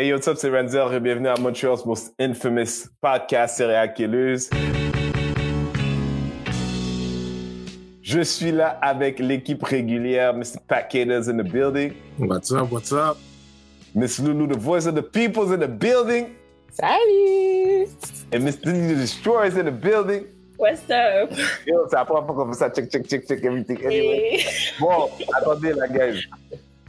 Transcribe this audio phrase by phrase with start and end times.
[0.00, 0.98] Hey, yo, what's up, c'est Renzel.
[0.98, 4.48] Bienvenue à Montreal's most infamous podcast, Serial Killers.
[8.00, 10.58] Je suis là avec l'équipe régulière, Mr.
[10.66, 11.92] Pat Caters in the building.
[12.18, 13.18] What's up, what's up?
[13.94, 16.34] Miss Lulu, the voice of the people's in the building.
[16.70, 17.90] Salut!
[18.32, 18.72] And Mr.
[18.72, 20.24] The Destroyer is in the building.
[20.56, 21.30] What's up?
[21.66, 22.70] Yo, c'est la première fois qu'on fait ça.
[22.70, 23.76] Check, check, check, check, everything.
[23.84, 24.38] Anyway.
[24.38, 24.44] Et...
[24.80, 26.26] Bon, attendez, la guys.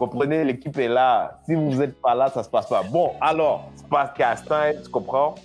[0.06, 1.40] Comprenez, l'équipe est là.
[1.46, 2.82] Si vous n'êtes pas là, ça se passe pas.
[2.82, 5.36] Bon, alors, podcast time, tu comprends?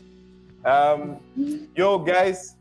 [0.64, 1.16] Um,
[1.76, 2.54] yo, guys,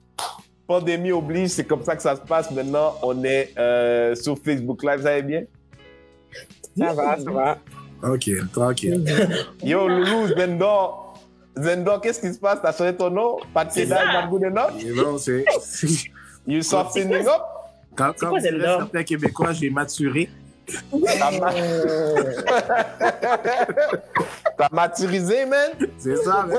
[0.67, 2.51] pandémie oblige, c'est comme ça que ça se passe.
[2.51, 5.43] Maintenant, on est euh, sur Facebook Live, vous allez bien?
[6.77, 7.57] Ça va, ça va.
[8.03, 9.01] Ok, tranquille.
[9.63, 11.13] Yo, Loulou, Zendor.
[11.57, 12.59] Zendor, qu'est-ce qui se passe?
[12.61, 13.37] T'as changé ton nom?
[13.53, 14.21] Pas de Kedal, ça.
[14.21, 14.83] not good enough?
[14.85, 15.45] Et non, c'est.
[15.61, 16.09] c'est-
[16.45, 17.41] You softening up?
[17.95, 20.29] Quand, C'est quand quoi, vous êtes certains Québécois, j'ai maturé.
[21.19, 21.53] T'as ma-
[24.57, 25.71] T'as maturisé, man?
[25.97, 26.57] C'est ça, mais-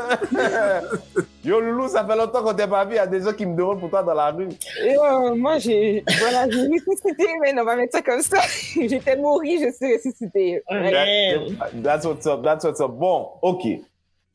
[1.44, 2.92] Yo, Loulou, ça fait longtemps qu'on t'a pas vu.
[2.92, 4.48] Il y a des gens qui me demandent pour toi dans la rue.
[4.84, 8.38] Et, euh, moi, j'ai voilà, j'ai ressuscité, mais on va mettre ça comme ça.
[8.74, 10.62] J'étais mourie, je suis ressuscité.
[10.68, 12.90] That- That's what's up, that's what's up.
[12.90, 13.62] Bon, OK.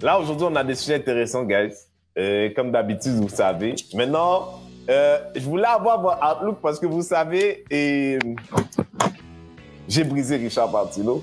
[0.01, 1.73] Là, aujourd'hui, on a des sujets intéressants, guys.
[2.17, 3.75] Euh, comme d'habitude, vous savez.
[3.93, 8.17] Maintenant, euh, je voulais avoir votre outlook parce que vous savez, et
[9.91, 11.21] j'ai brisé Richard Martineau.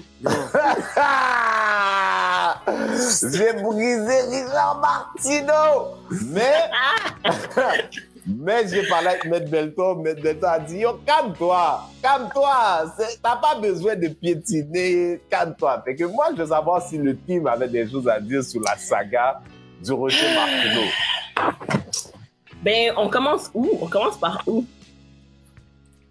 [3.32, 5.96] j'ai brisé Richard Martineau!
[6.26, 6.68] Mais,
[8.26, 10.02] mais j'ai parlé avec Maître Belton.
[10.02, 12.94] Maître Belton a dit, yo, calme-toi, calme-toi.
[13.22, 15.82] T'as pas besoin de piétiner, calme-toi.
[15.86, 18.60] Fait que moi, je veux savoir si le team avait des choses à dire sur
[18.60, 19.40] la saga
[19.82, 20.88] du Rocher Martineau.
[22.62, 23.78] Ben, on commence où?
[23.80, 24.62] On commence par où?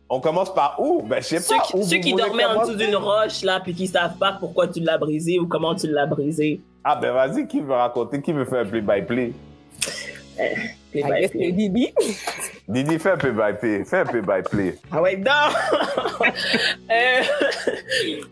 [0.10, 1.02] On commence par où?
[1.02, 1.64] Ben, je sais Ceux, pas.
[1.64, 4.80] qui- ceux qui dormaient en dessous d'une roche, là, puis qui savent pas pourquoi tu
[4.80, 6.62] l'as brisé ou comment tu l'as brisé.
[6.84, 8.22] Ah, ben, vas-y, qui veut raconter?
[8.22, 9.34] Qui veut faire un play-by-play?
[10.38, 11.30] Play by play.
[11.30, 11.94] que Bibi.
[12.68, 13.84] Didi, fais un play-by-play.
[13.86, 14.78] Fais un play-by-play.
[14.92, 15.32] Ah ouais, non!
[16.90, 17.22] Euh,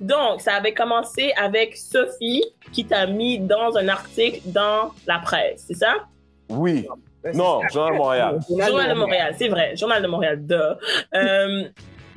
[0.02, 5.66] donc, ça avait commencé avec Sophie qui t'a mis dans un article dans la presse,
[5.68, 5.94] c'est ça?
[6.50, 6.88] Oui.
[7.34, 8.40] Non, Jean Montréal.
[8.50, 9.76] Journal de Montréal, c'est vrai.
[9.76, 10.56] Journal de Montréal, duh.
[11.16, 11.64] Euh,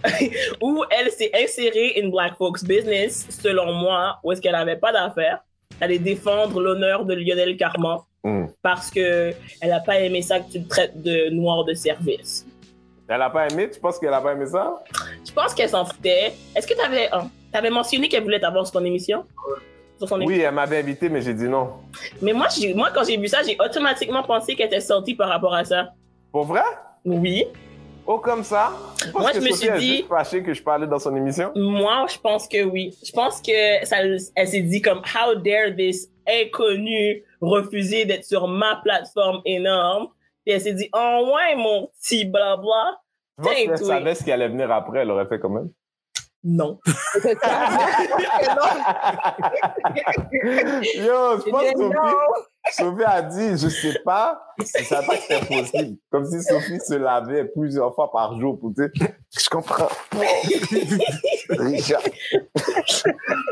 [0.63, 4.93] où elle s'est insérée in Black Folks Business, selon moi, où est-ce qu'elle n'avait pas
[4.93, 5.41] d'affaires.
[5.81, 8.47] Aller défendre l'honneur de Lionel Carman Hmm.
[8.63, 12.45] parce que elle n'a pas aimé ça que tu le traites de noir de service.
[13.09, 13.71] Elle a pas aimé?
[13.71, 14.75] Tu penses qu'elle a pas aimé ça?
[15.25, 16.33] Je pense qu'elle s'en foutait.
[16.55, 17.09] Est-ce que tu avais,
[17.53, 19.25] avais mentionné qu'elle voulait t'avoir sur ton émission?
[19.99, 21.71] Sur son Oui, elle m'avait invité, mais j'ai dit non.
[22.23, 25.55] Mais moi, moi, quand j'ai vu ça, j'ai automatiquement pensé qu'elle était sortie par rapport
[25.55, 25.91] à ça.
[26.33, 26.63] Pour vrai?
[27.05, 27.47] Oui.
[28.07, 28.73] Oh, comme ça?
[29.13, 31.53] Moi, que je me Sophie suis dit- juste fâché que je parlais dans son émission?
[31.55, 32.97] Moi, je pense que oui.
[33.05, 33.99] Je pense que ça,
[34.35, 40.09] elle s'est dit comme How dare this inconnu refuser d'être sur ma plateforme énorme?
[40.47, 42.99] Et elle s'est dit Oh ouais, mon petit blabla.
[43.43, 43.87] Qu'elle toi.
[43.87, 45.69] savait ce qui allait venir après, elle aurait fait quand même?
[46.45, 46.79] Non.
[46.87, 47.29] Ça.
[50.95, 51.91] Yo, je pense que Non.
[52.71, 55.97] Sophie, Sophie a dit, je sais pas si ça pas que c'était possible.
[56.11, 59.89] Comme si Sophie se lavait plusieurs fois par jour pour dire, je comprends.
[61.51, 62.03] Richard.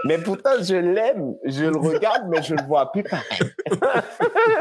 [0.05, 3.25] Mais pourtant, je l'aime, je le regarde, mais je le vois plus pareil.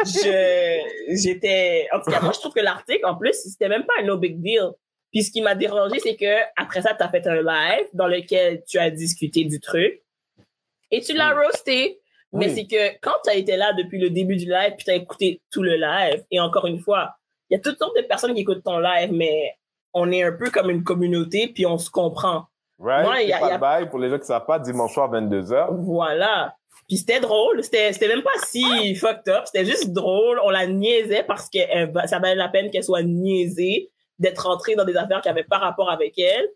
[0.05, 3.93] Je, j'étais, en tout cas, moi, je trouve que l'article, en plus, c'était même pas
[4.01, 4.71] un no big deal.
[5.15, 8.07] Puis ce qui m'a dérangé, c'est que après ça, tu as fait un live dans
[8.07, 10.01] lequel tu as discuté du truc
[10.91, 12.01] et tu l'as roasté.
[12.33, 12.53] Mais Oui.
[12.53, 14.95] c'est que quand tu as été là depuis le début du live, puis tu as
[14.95, 17.15] écouté tout le live, et encore une fois,
[17.49, 19.53] il y a toutes sortes de personnes qui écoutent ton live, mais
[19.93, 22.47] on est un peu comme une communauté, puis on se comprend.
[22.77, 23.05] Right?
[23.05, 24.93] Moi, il y a- pas y a- bail, pour les gens qui savent pas, dimanche
[24.93, 25.69] soir, 22h.
[25.71, 26.53] Voilà.
[26.89, 31.23] Puis c'était drôle, c'était même pas si fucked up, c'était juste drôle, on la niaisait
[31.23, 34.95] parce que elle va- ça valait la peine qu'elle soit niaisée, d'être rentrée dans des
[34.97, 36.47] affaires qui avaient pas rapport avec elle.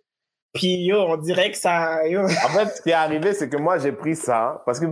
[0.54, 2.22] Puis yo, on dirait que ça yo.
[2.24, 4.86] En fait, ce qui est arrivé, c'est que moi, j'ai pris ça, parce que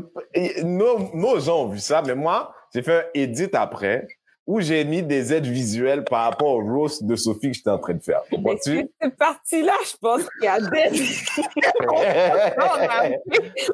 [0.64, 4.06] nos, nos gens ont vu ça, mais moi, j'ai fait un edit après,
[4.46, 7.80] où j'ai mis des aides visuelles par rapport au roast de Sophie que j'étais en
[7.80, 8.22] train de faire.
[8.32, 8.88] Mais Comprends-tu?
[9.02, 10.90] cette partie-là, je pense qu'il y a des...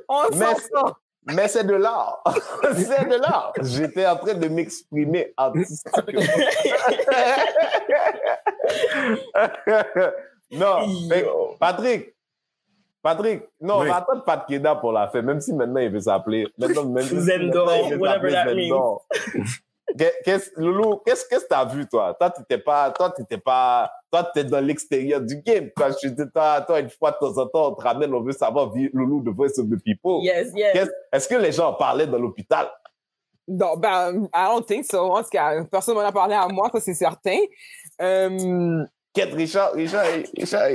[0.08, 1.00] On Mais- s'en sort.
[1.26, 2.22] Mais c'est de l'art.
[2.76, 3.54] c'est de l'art.
[3.62, 6.22] J'étais en train de m'exprimer artistiquement.
[10.52, 11.26] non, mais
[11.60, 12.16] Patrick,
[13.02, 13.88] Patrick, non, Oui.
[13.88, 16.48] on va attendre Pat Keda pour la faire, même si maintenant il veut s'appeler.
[16.58, 19.06] Zendor, maintenant, il veut whatever that Zendor.
[19.98, 22.16] Qu'est- qu'est-ce- Loulou, qu'est-ce que tu as vu, toi?
[22.18, 25.70] Toi, tu n'étais pas, toi, t'étais pas, toi, tu es dans l'extérieur du game.
[25.76, 28.22] Toi, je te- toi, toi, une fois de temps en temps, on te ramène, on
[28.22, 30.24] veut savoir, Loulou, the voice of the people.
[30.24, 30.74] Yes, yes.
[30.74, 32.72] Qu'est-ce- Est-ce que les gens en parlaient dans l'hôpital?
[33.46, 35.12] Non, ben, I don't think so.
[35.12, 37.38] En tout cas, personne m'en a parlé à moi, ça c'est certain.
[38.04, 38.84] Euh,
[39.14, 40.06] Quête, Richard, Richard,
[40.36, 40.70] Richard,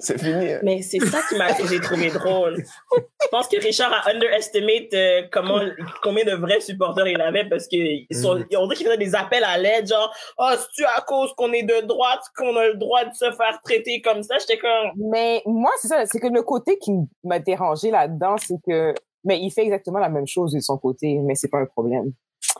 [0.00, 0.52] c'est fini.
[0.52, 0.60] hein.
[0.64, 2.56] Mais c'est ça qui m'a j'ai trouvé drôle.
[2.96, 5.60] Je pense que Richard a underestimate euh, comment
[6.02, 9.14] combien de vrais supporters il avait parce que ils sont, on dirait qu'il faisait des
[9.14, 12.66] appels à l'aide genre oh c'est tu à cause qu'on est de droite qu'on a
[12.68, 16.18] le droit de se faire traiter comme ça j'étais comme mais moi, c'est ça, c'est
[16.18, 16.92] que le côté qui
[17.24, 18.94] m'a dérangé là-dedans, c'est que,
[19.24, 22.12] mais il fait exactement la même chose de son côté, mais c'est pas un problème.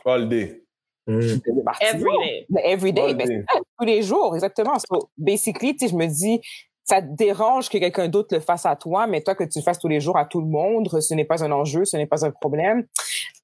[0.05, 0.63] All day.
[1.07, 1.39] Mm.
[1.81, 3.45] Every day every day, All ben,
[3.79, 4.77] tous les jours, exactement.
[4.79, 6.41] So, basically, tu sais, je me dis,
[6.83, 9.63] ça te dérange que quelqu'un d'autre le fasse à toi, mais toi, que tu le
[9.63, 12.07] fasses tous les jours à tout le monde, ce n'est pas un enjeu, ce n'est
[12.07, 12.85] pas un problème.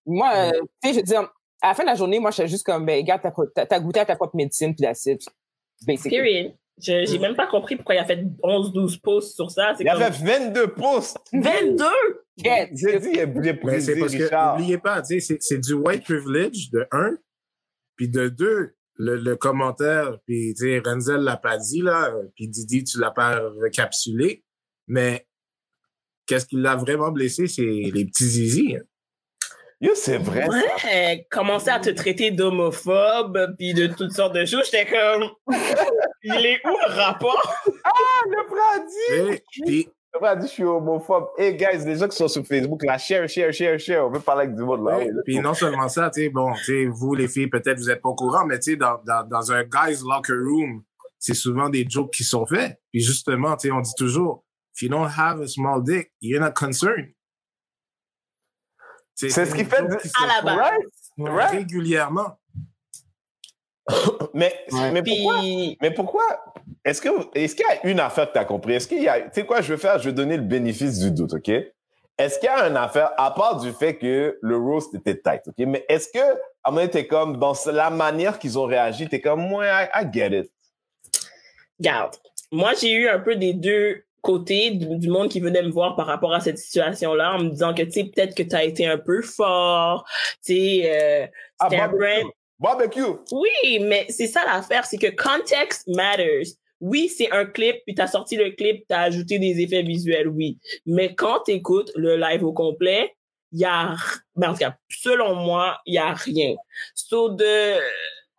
[0.06, 0.52] Moi, euh,
[0.82, 2.66] tu sais, je veux dire, à la fin de la journée, moi, je suis juste
[2.66, 3.22] comme, ben, regarde,
[3.56, 5.26] t'as goûté à ta propre médecine, puis it.
[5.86, 6.18] Basically.
[6.18, 9.74] period Je- j'ai même pas compris pourquoi il a fait 11 12 posts sur ça
[9.78, 11.18] c'est Il comme avait 22 posts.
[11.34, 11.86] 22
[12.38, 12.70] Get.
[12.74, 14.58] J'ai dit, il est Mais brisé, c'est parce que, Richard.
[14.58, 17.16] n'oubliez pas, c'est du white privilege, de un.
[17.96, 22.48] Puis de deux, le, le commentaire, puis tu sais, Renzel l'a pas dit, là, puis
[22.48, 24.44] Didi, tu l'as pas recapsulé.
[24.88, 25.28] Mais
[26.28, 28.76] qu'est-ce qui l'a vraiment blessé, c'est les petits zizi.
[28.78, 28.84] hein.
[29.82, 30.48] Yo, c'est vrai.
[30.48, 35.30] Ouais, commencer à te traiter d'homophobe puis de toutes sortes de choses, j'étais comme
[36.24, 37.54] il est où le rapport?
[37.66, 39.34] Le frère a dit.
[39.36, 39.90] Et puis,
[40.22, 41.28] A dit, je suis homophobe.
[41.38, 44.06] Hey, guys, les gens qui sont sur Facebook, là, share, share, share, share.
[44.06, 44.98] On veut parler avec du monde, là.
[44.98, 47.90] Ouais, puis non seulement ça, tu sais, bon, tu sais, vous, les filles, peut-être vous
[47.90, 50.84] êtes pas au courant, mais tu sais, dans, dans, dans un guy's locker room,
[51.20, 52.80] c'est souvent des jokes qui sont faits.
[52.92, 54.46] Puis justement, tu sais, on dit toujours,
[54.76, 57.12] if you don't have a small dick, you're not concerned.
[59.16, 60.72] C'est ce qui fait qui à la base.
[61.18, 61.52] Right?
[61.52, 62.38] régulièrement.
[64.34, 64.92] Mais, Ouais.
[64.92, 65.42] mais pourquoi?
[65.82, 66.24] Mais pourquoi?
[66.84, 68.74] Est-ce que, est-ce qu'il y a une affaire que tu as compris?
[68.74, 71.00] Est-ce qu'il y a, tu sais quoi, je vais faire, je vais donner le bénéfice
[71.00, 71.50] du doute, OK?
[72.18, 75.42] Est-ce qu'il y a une affaire, à part du fait que le roast était tight,
[75.48, 75.56] OK?
[75.60, 76.24] Mais est-ce que, à
[76.66, 79.88] un moment donné, t'es comme, dans la manière qu'ils ont réagi, t'es comme, ouais, I,
[80.04, 80.52] I get it.
[81.80, 82.16] Garde.
[82.52, 85.96] Moi, j'ai eu un peu des deux côtés du, du monde qui venait me voir
[85.96, 88.64] par rapport à cette situation-là en me disant que, tu sais, peut-être que tu as
[88.64, 90.06] été un peu fort,
[90.44, 91.28] tu sais, euh,
[91.60, 92.32] Ah, un brand.
[92.60, 93.02] Barbecue.
[93.32, 96.48] Oui, mais c'est ça l'affaire, c'est que context matters.
[96.82, 100.60] Oui, c'est un clip, puis t'as sorti le clip, t'as ajouté des effets visuels, oui.
[100.86, 103.16] Mais quand t'écoutes le live au complet,
[103.52, 103.96] il y a,
[104.36, 106.56] ben, en tout cas, selon moi, il y a rien.
[106.94, 107.76] So de,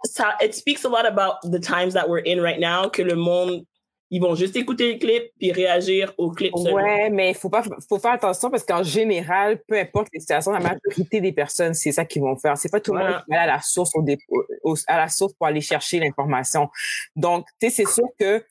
[0.04, 3.16] ça, it speaks a lot about the times that we're in right now, que le
[3.16, 3.64] monde,
[4.10, 6.76] ils vont juste écouter le clip puis réagir au clip seulement.
[6.76, 10.60] Ouais, mais faut pas, faut faire attention parce qu'en général, peu importe les situations, la
[10.60, 12.56] majorité des personnes, c'est ça qu'ils vont faire.
[12.56, 13.14] C'est pas tout le Voilà.
[13.16, 14.18] monde qui va aller à la source au dé-
[14.62, 16.68] au- à la source pour aller chercher l'information.
[17.16, 18.44] Donc, tu sais, c'est sûr que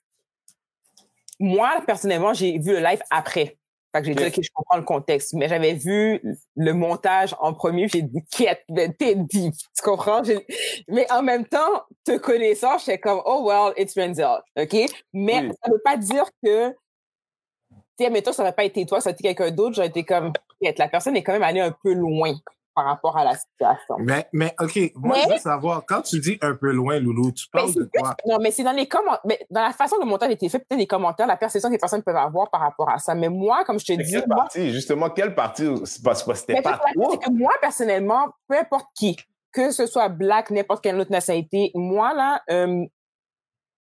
[1.40, 3.58] moi, personnellement, j'ai vu le live après.
[3.96, 4.26] Fait que j'ai dit.
[4.26, 5.34] OK, je comprends le contexte.
[5.34, 6.22] Mais j'avais vu
[6.58, 8.66] le montage en premier, j'ai dit, quête,
[9.00, 9.54] t'es deep.
[9.54, 10.22] Tu comprends?
[10.90, 14.42] Mais en même temps, te connaissant, j'étais comme, oh well, it's Renzel.
[14.58, 14.76] OK?
[15.14, 15.52] Mais Oui.
[15.64, 16.72] ça veut pas dire que
[17.98, 20.04] tu sais, mettons, ça n'aurait pas été toi, ça aurait été quelqu'un d'autre, j'aurais été
[20.04, 22.34] comme, Quête, la personne est quand même allée un peu loin
[22.76, 23.96] par rapport à la situation.
[24.00, 27.32] Mais, mais OK, moi, Mais- je veux savoir, quand tu dis un peu loin, Loulou,
[27.32, 28.16] tu parles de quoi?
[28.28, 30.50] Non, mais c'est dans les commentaires, mais dans la façon dont le montage a été
[30.50, 33.16] fait, peut-être les commentaires, la perception que les personnes peuvent avoir par rapport à ça.
[33.16, 36.22] Mais moi, comme je te Mais dis, quelle moi, partie, justement, quelle partie, c'est parce
[36.22, 37.08] que c'était mais pas c'est toi.
[37.12, 39.16] c'est que moi, personnellement, peu importe qui,
[39.54, 42.84] que ce soit black, n'importe quelle autre nationalité, moi, là, euh,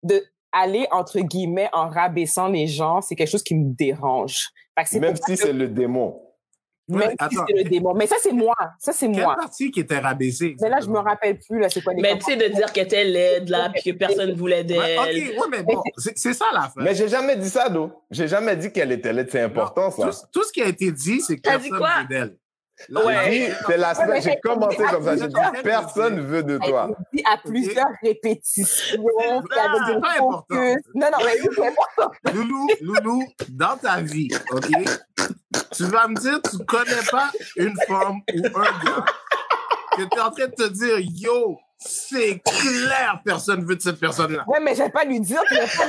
[0.01, 4.49] de aller, entre guillemets, en rabaissant les gens, c'est quelque chose qui me dérange.
[4.93, 6.19] Même si que- c'est le démon.
[6.89, 7.93] Même si c'est le démon.
[7.93, 8.55] Mais ça, c'est moi.
[8.79, 9.35] Ça, c'est Quelle moi.
[9.35, 10.55] partie qui était rabaissée?
[10.61, 12.71] Mais là, je me rappelle plus, là, c'est quoi les Mais tu sais, de dire
[12.71, 14.79] qu'elle était laide, là, puis que personne voulait d'elle.
[14.79, 16.83] Ouais, OK, ouais, mais bon, c'est c'est ça l'affaire.
[16.83, 17.91] Mais j'ai jamais dit ça, d'où.
[18.11, 19.29] J'ai jamais dit qu'elle était laide.
[19.31, 20.09] C'est important, ça.
[20.09, 22.35] Tout, tout ce qui a été dit, c'est que personne veut d'elle.
[22.89, 23.53] Ouais.
[23.67, 25.17] C'est la mais J'ai commenté comme ça.
[25.17, 26.89] J'ai dit, personne veut de toi.
[27.13, 29.03] dit à plusieurs répétitions.
[29.29, 29.43] avec
[29.87, 30.19] c'est des pas focus.
[30.19, 30.55] important.
[30.95, 32.11] Non, non, mais c'est important.
[32.33, 34.69] Loulou, Loulou, dans ta vie, OK?
[35.71, 39.05] Tu vas me dire, tu connais pas une femme ou un gars
[39.97, 43.99] que tu es en train de te dire, yo, c'est clair, personne veut de cette
[43.99, 44.43] personne-là.
[44.47, 45.85] Ouais, mais je vais pas lui dire vais pas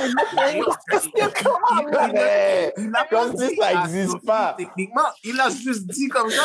[0.53, 2.09] lui dire Parce que comment, là?
[2.13, 4.55] Mais, Il a Comme pas si dit ça à existe Sophie, pas.
[4.57, 6.43] Techniquement, il a juste dit comme ça.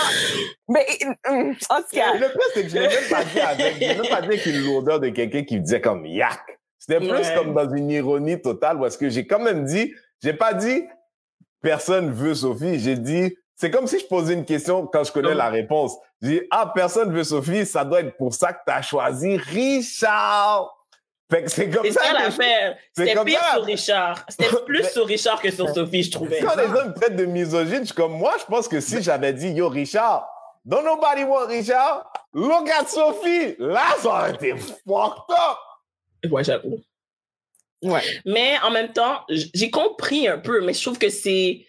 [0.68, 0.86] Mais,
[1.30, 3.80] hum, en tout cas, Le pire, c'est que je l'ai même pas dit avec, je
[3.80, 6.42] l'ai même pas dit avec une lourdeur de quelqu'un qui disait comme yak.
[6.80, 7.36] C'était plus Ouais.
[7.36, 10.84] comme dans une ironie totale parce que j'ai quand même dit, j'ai pas dit
[11.62, 15.30] personne veut Sophie, j'ai dit, c'est comme si je posais une question quand je connais
[15.32, 15.36] Non.
[15.38, 15.94] la réponse.
[16.22, 19.38] J'ai dit, ah, personne veut Sophie, ça doit être pour ça que tu as choisi
[19.38, 20.72] Richard.
[21.32, 22.02] Fait que c'est comme C'est ça.
[22.02, 22.78] ça que je- l'affaire.
[22.96, 23.54] c'est C'était pire ça.
[23.54, 24.26] sur Richard.
[24.30, 26.40] C'était plus Mais- sur Richard que sur Sophie, je trouvais.
[26.40, 29.34] Quand les me traitent de misogyne, je suis comme moi, je pense que si j'avais
[29.34, 30.28] dit yo Richard,
[30.64, 33.56] Don't Nobody Want Richard, Look at Sophie.
[33.60, 36.32] Là, ça aurait été fucked up.
[36.32, 36.80] Ouais, j'avoue.
[37.84, 38.02] Ouais.
[38.26, 41.66] Mais en même temps, j'ai compris un peu, mais je trouve que c'est.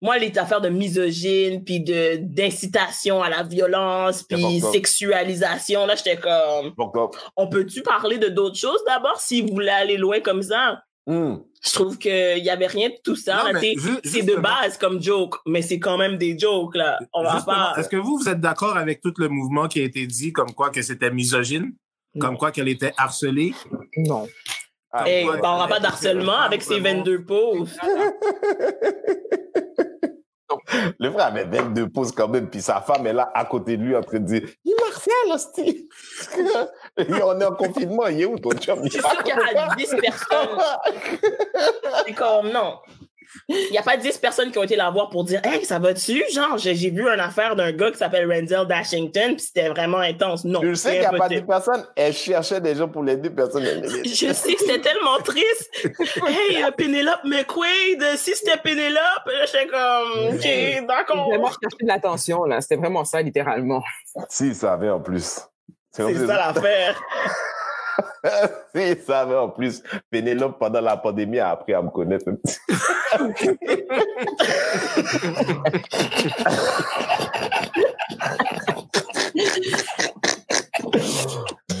[0.00, 6.16] Moi, les affaires de misogyne, puis de d'incitation à la violence, puis sexualisation, là, j'étais
[6.18, 6.72] comme.
[7.36, 10.82] On peut-tu parler de d'autres choses d'abord si vous voulez aller loin comme ça?
[11.06, 11.36] Hmm.
[11.64, 13.44] Je trouve qu'il y avait rien de tout ça.
[14.04, 16.98] C'est de base comme joke, mais c'est quand même des jokes, là.
[17.12, 17.74] On va pas.
[17.76, 20.52] Est-ce que vous, vous êtes d'accord avec tout le mouvement qui a été dit, comme
[20.52, 21.72] quoi que c'était misogyne,
[22.20, 23.54] comme quoi qu'elle était harcelée?
[23.96, 24.28] Non.
[24.92, 25.36] Ah, Hey, ouais.
[25.36, 27.76] on parlera pas d'harcèlement avec ses 22 pauses.
[30.98, 33.82] Le frère avait 22 pauses quand même, puis sa femme est là à côté de
[33.82, 35.88] lui en train de dire Il Marcel, hostie!
[37.22, 38.80] On est en confinement, il est où ton chum?
[38.84, 40.58] C'est sûr qu'il y a 10 personnes.
[42.06, 42.78] C'est comme, non.
[43.48, 45.78] Il n'y a pas 10 personnes qui ont été la voir pour dire Hey, ça
[45.78, 46.22] va-tu?
[46.32, 50.44] Genre, j'ai vu une affaire d'un gars qui s'appelle Randall Dashington, puis c'était vraiment intense.
[50.44, 50.60] Non.
[50.62, 51.40] Je sais qu'il n'y a pas impossible.
[51.40, 53.64] 10 personnes, elle cherchait des gens pour les deux personnes.
[54.04, 55.70] Je sais que c'était tellement triste.
[56.26, 61.28] Hey, euh, Penelope McQuaid, si c'était Penelope, j'étais comme, OK, d'accord.
[61.28, 62.60] vraiment cherché de l'attention, là.
[62.60, 63.82] C'était vraiment ça, littéralement.
[64.28, 65.40] Si, il savait en plus.
[65.90, 67.00] C'est ça l'affaire.
[68.74, 69.82] si, il savait en plus.
[70.10, 72.58] Pénélope, pendant la pandémie, a appris à me connaître un petit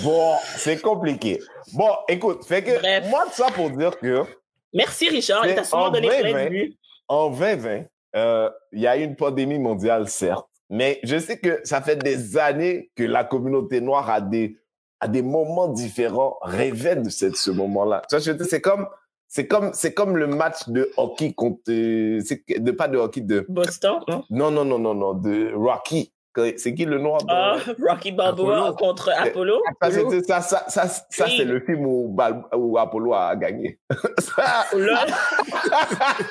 [0.02, 1.40] Bon, c'est compliqué.
[1.74, 3.06] Bon, écoute, fait que Bref.
[3.08, 4.24] moi, tout ça pour dire que
[4.72, 5.46] Merci, Richard.
[5.46, 6.74] Il t'a en donné vrai, plein de vues.
[7.08, 7.84] en 2020,
[8.16, 11.96] euh, il y a eu une pandémie mondiale, certes, mais je sais que ça fait
[11.96, 14.56] des années que la communauté noire a des,
[15.00, 18.02] à des moments différents rêvait de cette, ce moment-là.
[18.10, 18.86] C'est comme,
[19.28, 24.00] c'est comme, c'est comme le match de hockey contre, de pas de hockey de, Boston,
[24.08, 24.24] non?
[24.30, 26.10] non, non, non, non, non, de Rocky.
[26.34, 27.22] Que- C'est qui le noir?
[27.24, 27.56] de- Ah,
[27.88, 28.74] Rocky Balboa Apollo.
[28.76, 29.62] contre Apollo?
[29.82, 31.34] Ça, c'est- ça, ça, ça, ça, Oui.
[31.38, 33.78] c'est le film où, Bal- où Apollo a gagné.
[34.18, 35.06] Ça- Là,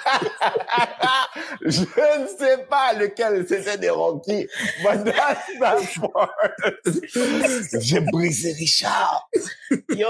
[1.62, 4.48] Je ne sais pas lequel c'était des Rocky.
[4.84, 6.00] But that's.
[7.82, 9.27] J'ai brisé Richard.
[9.89, 10.08] yo.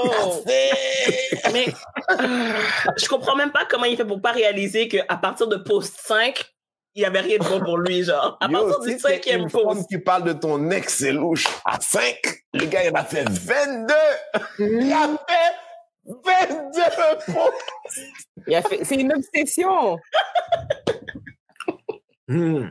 [1.53, 1.65] Mais
[2.97, 6.45] je comprends même pas comment il fait pour pas réaliser qu'à partir de post 5,
[6.95, 8.37] il y avait rien de bon pour lui, genre.
[8.41, 9.87] À partir du cinquième post.
[9.87, 11.45] qui parle de ton ex, c'est louche.
[11.65, 12.15] À 5,
[12.53, 13.93] le gars, il en a fait 22.
[14.59, 15.53] Il a fait
[16.05, 16.81] 22
[17.33, 18.01] posts.
[18.47, 19.97] Il a fait- C'est une obsession.
[22.27, 22.67] Hmm.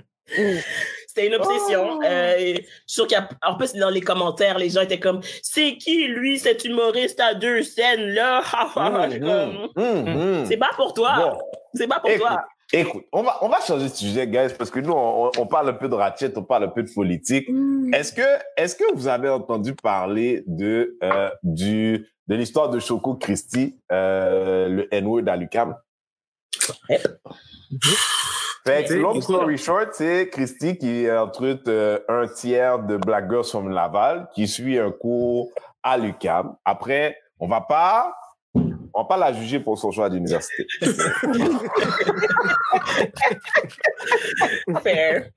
[1.08, 1.98] C'était une obsession.
[1.98, 2.02] Oh.
[2.04, 5.76] Euh, et je suis sûr qu'en plus, dans les commentaires, les gens étaient comme C'est
[5.76, 8.42] qui, lui, cet humoriste à deux scènes, là?
[9.76, 10.44] Hum.
[10.46, 11.16] C'est pas pour toi.
[11.18, 11.38] Bon.
[11.74, 12.44] C'est pas pour Écoute, toi.
[12.72, 15.68] Écoute, on va, on va changer de sujet, guys, parce que nous, on, on parle
[15.68, 17.48] un peu de ratchet, on parle un peu de politique.
[17.92, 18.22] Est-ce que,
[18.56, 24.68] est-ce que vous avez entendu parler de, euh, du, de l'histoire de Choco Christie, euh,
[24.68, 25.76] le N-word à l'UQAM?
[28.66, 33.30] Fait que, Mais- long story short, c'est Christy qui recrute euh, un tiers de Black
[33.30, 35.50] Girls from Laval, qui suit un cours
[35.84, 36.56] à l'UQAM.
[36.64, 38.12] Après, on va pas,
[38.96, 40.66] on va pas la juger pour son choix d'université.
[44.82, 45.28] Fair.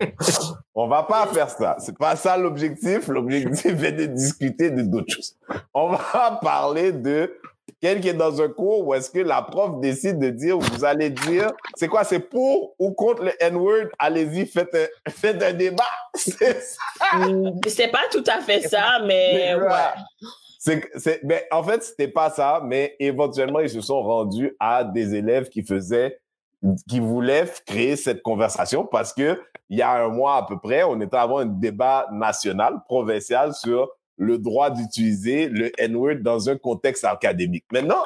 [0.74, 1.76] On va pas faire ça.
[1.80, 3.10] C'est pas ça l'objectif.
[3.10, 5.36] L'objectif est de discuter de d'autres choses.
[5.74, 7.38] On va parler de
[7.82, 10.86] quelqu'un qui est dans un cours où est-ce que la prof décide de dire, vous
[10.86, 13.88] allez dire, c'est quoi, c'est pour ou contre le N-word?
[14.00, 15.84] Allez-y, faites un, faites un débat.
[16.16, 17.18] C'est ça.
[17.18, 19.68] Mm, C'est pas tout à fait ça, mais ouais.
[20.62, 25.16] C'est, mais en fait, c'était pas ça, mais éventuellement, ils se sont rendus à des
[25.16, 26.20] élèves qui faisaient,
[26.90, 30.84] qui voulaient créer cette conversation parce que il y a un mois à peu près,
[30.84, 36.58] on était avoir un débat national, provincial sur le droit d'utiliser le N-word dans un
[36.58, 37.64] contexte académique.
[37.72, 38.04] Maintenant,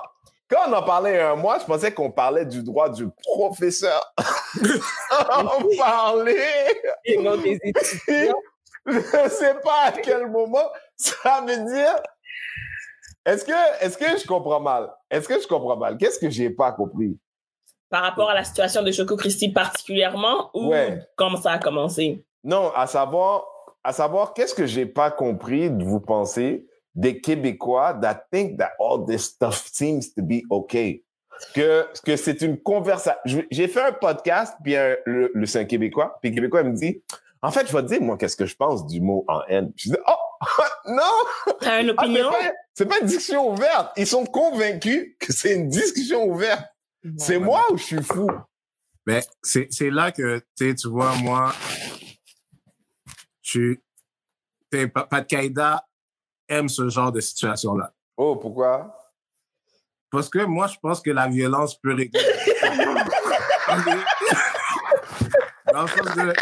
[0.48, 2.88] quand on en parlait il y a un mois, je pensais qu'on parlait du droit
[2.88, 4.14] du professeur.
[4.62, 8.38] on parlait Et non, des étudiants.
[8.86, 11.96] je sais pas à quel moment ça veut dire.
[13.26, 14.92] Est-ce que, est-ce que je comprends mal?
[15.10, 15.98] Est-ce que je comprends mal?
[15.98, 17.18] Qu'est-ce que j'ai pas compris?
[17.90, 21.00] Par rapport à la situation de Choco Christie particulièrement, ou Ouais.
[21.16, 22.26] comment ça a commencé?
[22.44, 23.46] Non, à savoir,
[23.84, 28.72] à savoir, qu'est-ce que j'ai pas compris de vous penser des Québécois that think that
[28.80, 31.04] all this stuff seems to be okay?
[31.56, 33.44] Que, que c'est une conversation.
[33.52, 36.70] J'ai fait un podcast, puis un- le, le c'est un Québécois, puis le Québécois il
[36.70, 37.02] me dit,
[37.42, 39.72] en fait, je vais te dire, moi, qu'est-ce que je pense du mot en haine.
[39.76, 40.12] Je dis, oh,
[40.88, 41.56] non!
[41.62, 42.32] T'as une Ah, c'est opinion?
[42.32, 43.92] pas- c'est pas une discussion ouverte.
[43.98, 46.64] Ils sont convaincus que c'est une discussion ouverte.
[47.18, 47.44] C'est Ouais.
[47.46, 48.28] moi ou je suis fou?
[49.06, 51.54] Mais c'est c'est là que tu sais, tu vois, moi,
[53.42, 53.78] suis.
[54.72, 55.86] t'sais, Pa- Pat Kaida
[56.48, 57.92] aime ce genre de situation-là.
[58.18, 58.98] Oh, pourquoi?
[60.10, 62.22] Parce que moi, je pense que la violence peut régler.
[65.74, 66.34] Dans le sens de,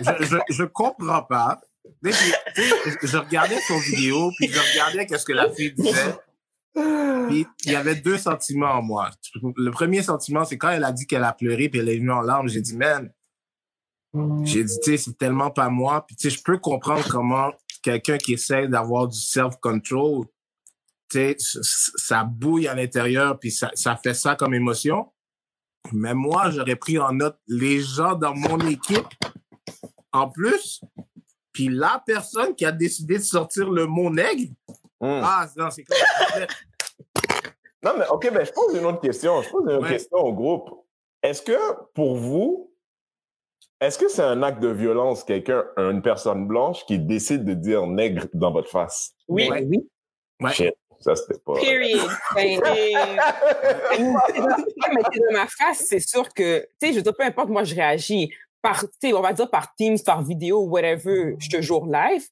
[0.00, 1.60] je, je, je comprends pas.
[2.02, 6.16] Je regardais son vidéo, puis je regardais qu'est-ce que la fille disait.
[7.28, 9.10] Puis il y avait deux sentiments en moi.
[9.56, 12.12] Le premier sentiment, c'est quand elle a dit qu'elle a pleuré, puis elle est venue
[12.12, 13.12] en larmes, j'ai dit, man,
[14.44, 16.04] j'ai dit, tu sais, c'est tellement pas moi.
[16.06, 20.26] Puis tu sais, je peux comprendre comment quelqu'un qui essaie d'avoir du self-control,
[21.10, 21.36] tu sais,
[21.96, 25.12] ça bouille à l'intérieur, puis ça, ça fait ça comme émotion.
[25.92, 29.08] Mais moi, j'aurais pris en note les gens dans mon équipe
[30.12, 30.80] en plus,
[31.52, 34.52] puis la personne qui a décidé de sortir le mot nègre.
[35.00, 35.20] Hmm.
[35.22, 35.96] Ah, non, c'est comme
[37.84, 39.42] Non, mais OK, ben, je pose une autre question.
[39.42, 39.90] Je pose une autre Ouais.
[39.90, 40.70] question au groupe.
[41.22, 41.56] Est-ce que,
[41.94, 42.72] pour vous,
[43.80, 47.84] est-ce que c'est un acte de violence, quelqu'un, une personne blanche qui décide de dire
[47.86, 49.12] nègre dans votre face?
[49.28, 49.48] Oui.
[49.50, 49.64] Ouais.
[49.68, 49.88] Oui.
[50.40, 50.52] Ouais.
[50.52, 51.54] Shit, ça, c'était pas...
[51.54, 52.08] Period.
[52.34, 52.58] Ben, Et-
[52.94, 57.24] Ouais, mais c'est de ma face, c'est sûr que, tu sais, je veux dire, peu
[57.24, 58.32] importe, moi, je réagis
[58.62, 62.24] par, tu sais, on va dire par Teams, par vidéo, whatever, je te joue live.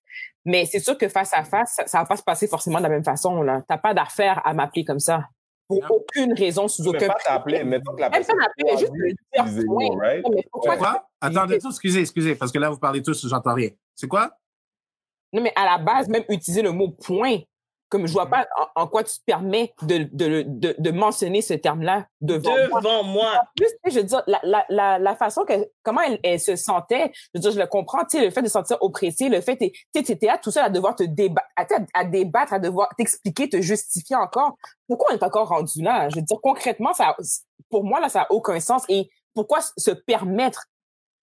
[0.44, 2.84] Mais c'est sûr que face à face, ça, ça va pas se passer forcément de
[2.84, 3.62] la même façon, là.
[3.68, 5.28] T'as pas d'affaire à m'appeler comme ça.
[5.68, 5.88] Pour Non.
[5.90, 8.78] aucune raison, sous Tu aucun pas t'appeler, mettons que la Même pas personne...
[8.78, 10.24] juste me dire, mot, right?
[10.24, 11.06] Non, mais pourquoi?
[11.20, 13.68] Attendez, excusez, excusez, parce que là, vous parlez tous, j'entends rien.
[13.94, 14.30] C'est quoi?
[15.32, 17.38] Non, mais à la base, même utiliser le mot point,
[17.90, 21.42] comme je vois pas en, en quoi tu te permets de, de, de, de mentionner
[21.42, 22.80] ce terme-là devant moi.
[22.80, 23.32] Devant moi.
[23.34, 26.56] En plus, je veux dire, la, la, la, la façon que, comment elle, elle se
[26.56, 29.28] sentait, je veux dire, je le comprends, tu sais, le fait de se sentir oppressée,
[29.28, 32.54] le fait, tu sais, t'étais là tout seul à devoir te débattre, à, à débattre,
[32.54, 34.56] à devoir t'expliquer, te justifier encore.
[34.88, 36.08] Pourquoi on est encore rendu là?
[36.08, 37.16] Je veux dire, concrètement, ça,
[37.68, 38.84] pour moi, là, ça a aucun sens.
[38.88, 40.66] Et pourquoi se permettre?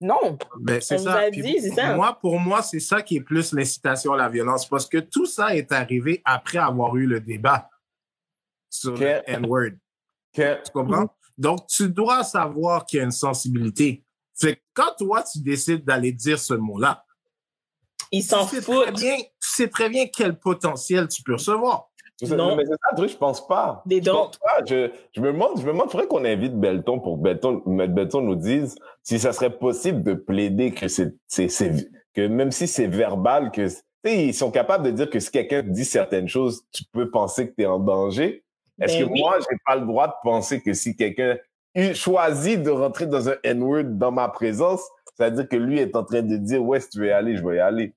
[0.01, 0.37] Non.
[0.59, 1.31] Ben, c'est ça.
[1.31, 1.95] dit, ça.
[1.97, 5.27] Moi, pour moi, c'est ça qui est plus l'incitation à la violence, parce que tout
[5.27, 7.71] ça est arrivé après avoir eu le débat
[8.69, 9.71] sur le N-word.
[10.33, 11.09] Que- Tu comprends?
[11.39, 14.05] Donc, tu dois savoir qu'il y a une sensibilité.
[14.37, 17.05] Fait que quand toi, tu décides d'aller dire ce mot-là,
[18.13, 21.89] Ils s'en très bien, tu sais très bien quel potentiel tu peux recevoir.
[22.23, 22.55] Non.
[22.57, 23.83] Mais c'est ça le truc, je pense pas.
[23.87, 24.31] Des pas.
[24.67, 27.63] Je, je me demande, je me demande, faudrait qu'on invite Belton pour que Belton.
[27.67, 32.53] Belton nous dise si ça serait possible de plaider que c'est, c'est, c'est- que même
[32.53, 33.67] si c'est verbal, que,
[34.05, 37.55] ils sont capables de dire que si quelqu'un dit certaines choses, tu peux penser que
[37.57, 38.45] tu es en danger.
[38.81, 39.21] Est-ce Ben que oui.
[39.21, 41.37] moi, j'ai pas le droit de penser que si quelqu'un
[41.95, 44.81] choisit de rentrer dans un N-word dans ma présence,
[45.19, 47.11] ça veut dire que lui est en train de dire, ouais, si tu veux y
[47.11, 47.95] aller, je vais y aller.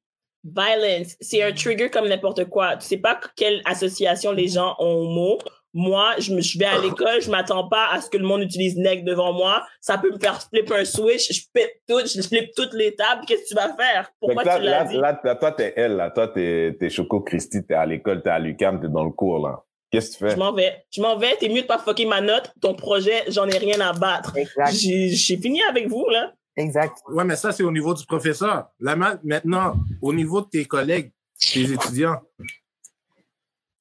[0.55, 2.77] Violence, c'est un trigger comme n'importe quoi.
[2.77, 5.38] Tu sais pas quelle association les gens ont au mot.
[5.73, 8.41] Moi, je, me, je vais à l'école, je m'attends pas à ce que le monde
[8.41, 9.63] utilise nègre devant moi.
[9.79, 13.21] Ça peut me faire flip un switch, je pète tout, je flip toutes les tables.
[13.27, 14.10] Qu'est-ce que tu vas faire?
[14.19, 14.97] Pourquoi que là, tu l'as là, dit?
[14.97, 16.10] là, là, toi, t'es elle, là.
[16.10, 19.39] Toi, t'es, t'es Choco Christy, t'es à l'école, t'es à l'UQAM, t'es dans le cours,
[19.39, 19.62] là.
[19.91, 20.31] Qu'est-ce que tu fais?
[20.31, 20.83] Je m'en vais.
[20.89, 21.36] Je m'en vais.
[21.39, 22.51] T'es mieux de pas fucker ma note.
[22.62, 24.33] Ton projet, j'en ai rien à battre.
[24.71, 26.33] J'ai fini avec vous, là.
[26.58, 26.98] Exact.
[27.10, 28.70] Ouais, mais ça, c'est au niveau du professeur.
[28.80, 31.12] Là, ma- maintenant, au niveau de tes collègues,
[31.54, 32.20] tes étudiants,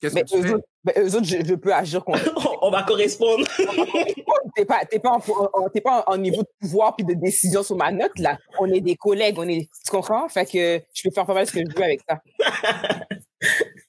[0.01, 0.53] qu'est-ce Mais que tu eux fais?
[0.55, 2.21] autres, ben, eux autres, je, je peux agir contre
[2.63, 3.47] On va correspondre.
[4.55, 5.21] T'es pas, t'es pas, en,
[5.53, 8.39] en- t'es pas en, en niveau de pouvoir puis de décision sur ma note, là.
[8.59, 10.29] On est des collègues, on est, tu comprends?
[10.31, 12.21] Fait que je peux faire pas mal ce que je veux avec ça.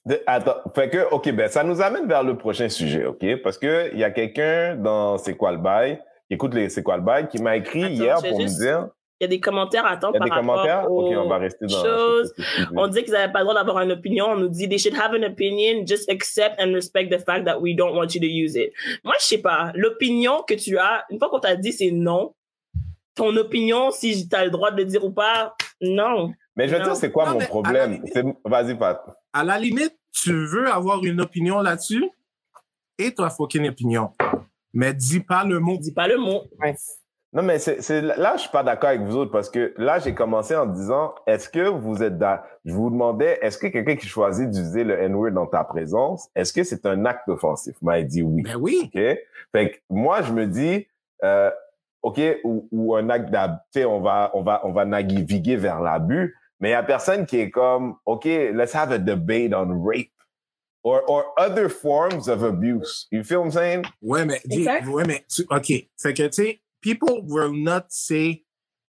[0.04, 3.24] De- attends, fait que, OK, ben, ça nous amène vers le prochain sujet, OK?
[3.42, 6.82] Parce que il y a quelqu'un dans C'est quoi le bail, qui écoute les C'est
[6.82, 8.88] quoi le bail, qui m'a écrit Attends, hier pour juste- me dire,
[9.20, 10.76] Il y a des commentaires à il attendre y a par des commentaires?
[10.82, 12.32] rapport OK, aux on va rester dans choses.
[12.76, 14.26] On dit qu'ils n'avaient pas le droit d'avoir une opinion.
[14.28, 17.58] On nous dit they should have an opinion, just accept and respect the fact that
[17.60, 18.72] we don't want you to use it.
[19.02, 19.72] Moi, je sais pas.
[19.74, 22.34] L'opinion que tu as, une fois qu'on t'a dit c'est non,
[23.16, 26.32] ton opinion, si tu as le droit de le dire ou pas, non.
[26.54, 26.84] Mais je veux Non.
[26.84, 28.04] dire, c'est quoi Non, mon problème?
[28.44, 29.00] Vas-y, Pat.
[29.32, 32.08] À la limite, tu veux avoir une opinion là-dessus
[32.98, 34.10] et toi, fucking opinion.
[34.74, 35.76] Mais dis pas le mot.
[35.78, 36.42] Dis pas le mot.
[36.60, 36.74] Ouais.
[37.32, 39.98] Non, mais c'est, c'est- là, je suis pas d'accord avec vous autres parce que là,
[39.98, 42.46] j'ai commencé en disant, est-ce que vous êtes d'accord?
[42.64, 46.54] Je vous demandais, est-ce que quelqu'un qui choisit d'utiliser le N-word dans ta présence, est-ce
[46.54, 47.74] que c'est un acte offensif?
[47.80, 48.42] Vous m'avez dit oui.
[48.42, 48.80] Ben oui.
[48.84, 49.00] OK?
[49.52, 50.86] Fait que moi, je me dis,
[51.22, 51.50] euh,
[52.02, 55.56] OK, ou, ou un acte d'abus, tu sais, on va, on va, on va naviguer
[55.56, 59.52] vers l'abus, mais il y a personne qui est comme, OK, let's have a debate
[59.52, 60.08] on rape
[60.88, 63.06] or, or other forms of abuse.
[63.10, 63.82] You feel what I'm saying?
[64.02, 64.86] Ouais, mais, dis- Exact.
[64.88, 65.88] ouais, mais, tu- OK.
[66.00, 68.44] Fait que, tu sais, people will not say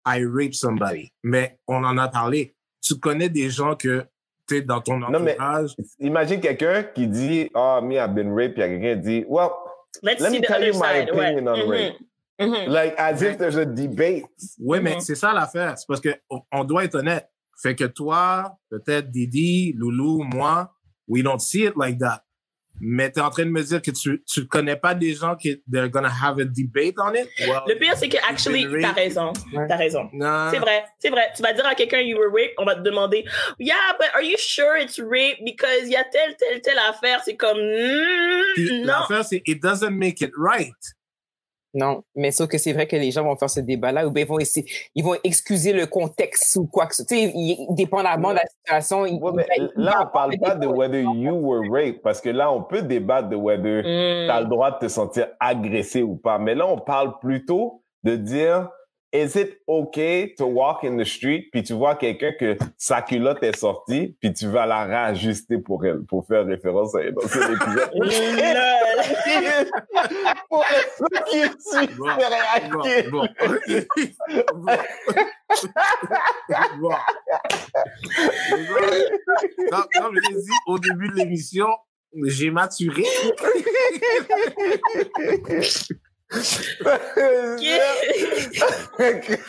[0.05, 1.11] I rape somebody.
[1.23, 2.55] Mais on en a parlé.
[2.81, 4.05] Tu connais des gens que,
[4.47, 5.75] tu sais, dans ton Non, mais- entourage.
[5.99, 9.07] Imagine quelqu'un qui dit, oh, me, I've been raped, puis il y a quelqu'un qui
[9.21, 9.49] dit, well,
[10.03, 11.11] Let's Let see me the tell you my side.
[11.15, 11.31] Ouais.
[11.33, 11.69] opinion on Mhm.
[11.71, 11.95] rape.
[12.39, 12.67] Mhm.
[12.71, 14.23] like, as if there's a debate.
[14.59, 14.99] Ouais, mais Mhm.
[15.01, 15.77] c'est ça l'affaire.
[15.77, 17.27] C'est parce que on, on doit être honnête.
[17.61, 20.71] Fait que toi, peut-être Didi, Loulou, moi,
[21.09, 22.23] we don't see it like that.
[22.81, 25.35] Mais tu es en train de me dire que tu tu connais pas des gens
[25.35, 27.27] qui they're gonna have a debate on it?
[27.41, 29.33] Well, Le pire, c'est que, actually, t'as raison.
[29.67, 30.09] T'as raison.
[30.13, 30.49] non.
[30.49, 31.29] C'est vrai, c'est vrai.
[31.35, 33.25] Tu vas dire à quelqu'un you were raped, on va te demander
[33.59, 35.43] Yeah, but are you sure it's rape?
[35.43, 37.21] Because il y a telle, telle, telle affaire.
[37.25, 38.93] C'est comme mm, non.
[38.99, 40.73] L'affaire, c'est it doesn't make it right.
[41.73, 44.23] Non, mais sauf que c'est vrai que les gens vont faire ce débat-là ou bien
[44.23, 47.15] ils vont essayer, ils vont excuser le contexte ou quoi que ce soit.
[47.15, 49.05] Tu sais, dépendamment de la situation.
[49.05, 52.21] il- Ouais, mais il- il là, on parle pas de whether you were raped, parce
[52.21, 54.25] que là, on peut débattre de whether Mm.
[54.25, 56.39] tu as le droit de te sentir agressé ou pas.
[56.39, 58.69] Mais là, on parle plutôt de dire,
[59.11, 63.41] is it okay to walk in the street, puis tu vois quelqu'un que sa culotte
[63.43, 67.41] est sortie, puis tu vas la réajuster pour elle, pour faire référence à un ancien
[67.51, 67.91] épisode?
[70.49, 70.63] Pour
[70.97, 73.11] ceux qui suivent, Bon, c'est réactif.
[73.11, 73.27] Bon,
[74.53, 74.65] bon.
[74.65, 74.77] bon.
[76.79, 76.95] Bon.
[79.69, 81.67] Comme, comme je l'ai dit au début de l'émission,
[82.25, 83.05] j'ai maturé.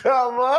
[0.03, 0.57] Comment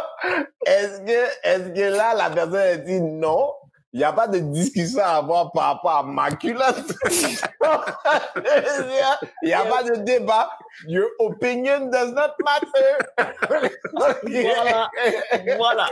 [0.64, 3.52] est-ce que, est-ce que là, la personne a dit non?
[3.94, 6.92] Il n'y a pas de discussion à avoir par rapport à ma culotte.
[9.42, 10.48] Il n'y a pas de débat.
[10.86, 12.96] Your opinion does not matter.
[14.24, 14.90] Voilà.
[15.58, 15.90] Voilà.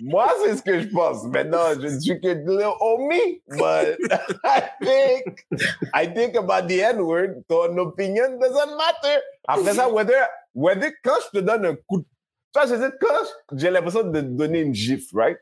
[0.00, 1.22] Moi, c'est ce que je pense.
[1.26, 3.96] Maintenant, je ne suis que little homie, but
[4.44, 5.46] I think,
[5.94, 9.20] I think about the N-word, ton opinion doesn't matter.
[9.46, 12.04] Après ça, whether, whether, quand je te donne un coup de,
[12.52, 15.38] tu vois, je sais, quand j'ai l'impression de te donner une gifle, right?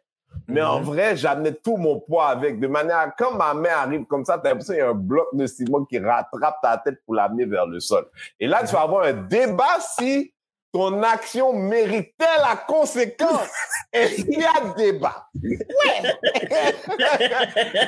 [0.49, 4.05] Mais en vrai, j'amenais tout mon poids avec, de manière, à- quand ma main arrive
[4.05, 6.99] comme ça, t'as l'impression qu'il y a un bloc de ciment qui rattrape ta tête
[7.05, 8.07] pour l'amener vers le sol.
[8.39, 10.33] Et là, tu vas avoir un débat si
[10.73, 13.49] ton action méritait la conséquence.
[13.93, 15.27] Est-ce qu'il y a débat?
[15.43, 16.15] Ouais!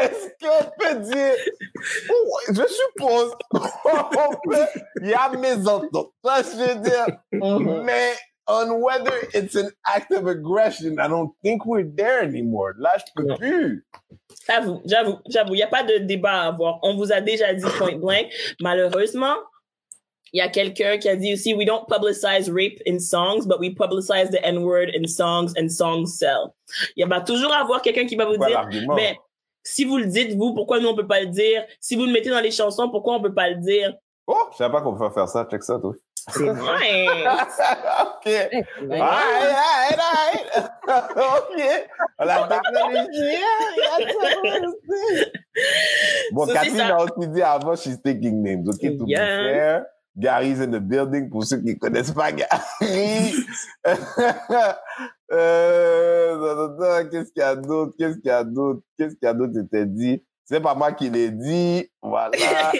[0.00, 1.34] Est-ce qu'on peut dire,
[2.48, 3.34] je suppose,
[5.02, 6.12] il y a mes ententes.
[6.24, 7.82] Ça, je veux dire, Mhm.
[7.84, 8.12] mais
[8.48, 12.74] on whether it's an act of aggression, I don't think we're there anymore.
[12.78, 13.86] Là, je peux plus.
[14.48, 15.54] J'avoue, j'avoue, j'avoue.
[15.54, 16.78] Il n'y a pas de débat à avoir.
[16.82, 18.26] On vous a déjà dit point blank.
[18.60, 19.34] Malheureusement,
[20.32, 23.58] il y a quelqu'un qui a dit aussi, we don't publicize rape in songs, but
[23.58, 26.52] we publicize the N-word in songs and songs sell.
[26.96, 29.18] Il va toujours avoir quelqu'un qui va vous dire, mais
[29.62, 31.64] si vous le dites, vous, pourquoi nous, on peut pas le dire?
[31.80, 33.94] Si vous le mettez dans les chansons, pourquoi on peut pas le dire?
[34.26, 35.46] Oh, je savais pas qu'on pouvait faire ça.
[35.50, 35.94] Check ça, toi.
[36.28, 37.06] C'est vrai.
[37.26, 38.26] OK.
[38.26, 38.64] Ouais.
[38.90, 40.46] Alright, alright,
[40.88, 41.16] alright.
[41.16, 41.88] OK.
[42.18, 43.42] La technologie,
[46.32, 46.96] Bon, So, c'est Catherine ça.
[46.96, 48.68] a aussi dit avant, she's taking names.
[48.68, 49.26] OK, to be Yeah.
[49.26, 49.86] fair.
[50.18, 53.34] Gary's in the building pour ceux qui ne connaissent pas Gary.
[55.32, 57.92] euh, Qu'est-ce qu'il y a d'autre?
[57.98, 58.80] Qu'est-ce qu'il y a d'autre?
[58.98, 59.52] Qu'est-ce qu'il y a d'autre?
[59.54, 60.24] C'était dit?
[60.48, 61.90] C'est pas moi qui l'ai dit.
[62.00, 62.30] Voilà.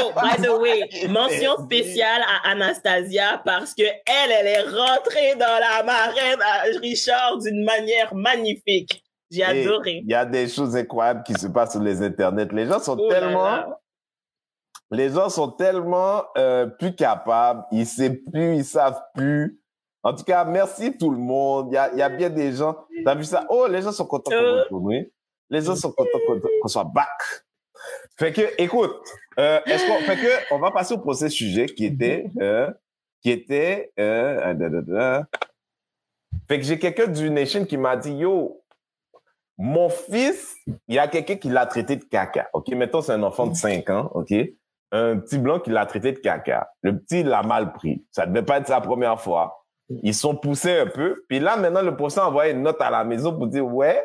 [0.00, 5.58] Oh, by the way, mention spéciale à Anastasia parce que elle, elle est rentrée dans
[5.60, 9.02] la marraine à Richard d'une manière magnifique.
[9.30, 10.02] J'ai adoré.
[10.04, 12.46] Il y a des choses incroyables qui se passent sur les internets.
[12.52, 13.80] Les gens sont Oh là tellement, là.
[14.92, 17.64] les gens sont tellement euh, plus capables.
[17.72, 19.60] Ils savent plus, ils savent plus.
[20.04, 21.68] En tout cas, merci tout le monde.
[21.72, 22.76] Il y a, il y a bien des gens.
[23.04, 23.44] T'as vu ça?
[23.48, 25.12] Oh, les gens sont contents retourne, oui.
[25.50, 26.18] Les gens sont contents
[26.60, 27.06] qu'on soit back.
[28.18, 28.96] Fait que, écoute,
[29.38, 32.70] euh, est-ce qu'on, fait que, on va passer au procès sujet qui était, euh,
[33.22, 35.26] qui était, euh, da, da, da.
[36.48, 38.62] Fait que j'ai quelqu'un du Nation qui m'a dit, yo,
[39.58, 40.56] mon fils,
[40.88, 42.48] il y a quelqu'un qui l'a traité de caca.
[42.52, 44.32] OK, mettons, c'est un enfant de 5 ans, OK?
[44.92, 46.70] Un petit blanc qui l'a traité de caca.
[46.82, 48.04] Le petit l'a mal pris.
[48.12, 49.66] Ça devait pas être sa première fois.
[49.88, 51.24] Ils sont poussés un peu.
[51.28, 54.04] Puis là, maintenant, le procès a envoyé une note à la maison pour dire, ouais,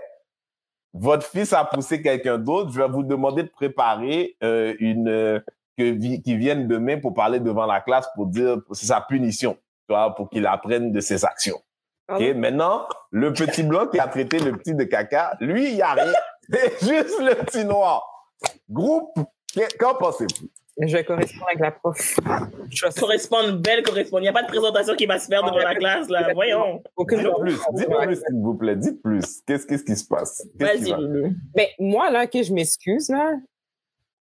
[0.93, 2.71] votre fils a poussé quelqu'un d'autre.
[2.73, 5.39] Je vais vous demander de préparer euh, une euh,
[5.77, 9.93] que qui vienne demain pour parler devant la classe pour dire c'est sa punition, tu
[9.93, 11.59] vois, pour qu'il apprenne de ses actions.
[12.07, 15.75] Ah OK, maintenant, le petit blanc qui a traité le petit de caca, lui, il
[15.75, 16.13] n'y a rien.
[16.49, 18.03] C'est juste le petit noir.
[18.69, 19.17] Groupe,
[19.79, 20.49] qu'en pensez-vous?
[20.79, 22.15] Je vais correspondre avec la prof.
[22.75, 22.99] Trust.
[22.99, 24.21] Correspondre, belle correspondre.
[24.21, 26.31] Il n'y a pas de présentation qui va se faire devant la classe, là.
[26.33, 26.81] Voyons.
[26.97, 27.07] Dites
[27.39, 29.41] plus, dites plus, s'il vous plaît, dites plus.
[29.45, 30.47] Qu'est-ce qu'est-ce qui se passe?
[30.55, 30.93] Vas-y.
[31.53, 33.33] Ben, moi, là, que je m'excuse, là,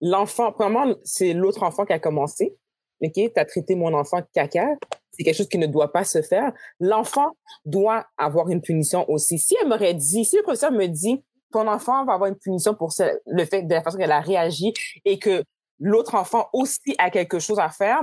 [0.00, 2.56] l'enfant, premièrement, c'est l'autre enfant qui a commencé.
[3.02, 3.12] OK?
[3.14, 4.66] Tu as traité mon enfant de caca.
[5.12, 6.52] C'est quelque chose qui ne doit pas se faire.
[6.78, 7.30] L'enfant
[7.64, 9.38] doit avoir une punition aussi.
[9.38, 12.74] Si elle m'aurait dit, si le professeur me dit, ton enfant va avoir une punition
[12.74, 14.72] pour ce- le fait de la façon qu'elle a réagi
[15.06, 15.42] et que
[15.78, 18.02] l'autre enfant aussi a quelque chose à faire,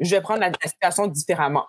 [0.00, 1.66] je vais prendre la, situation différemment.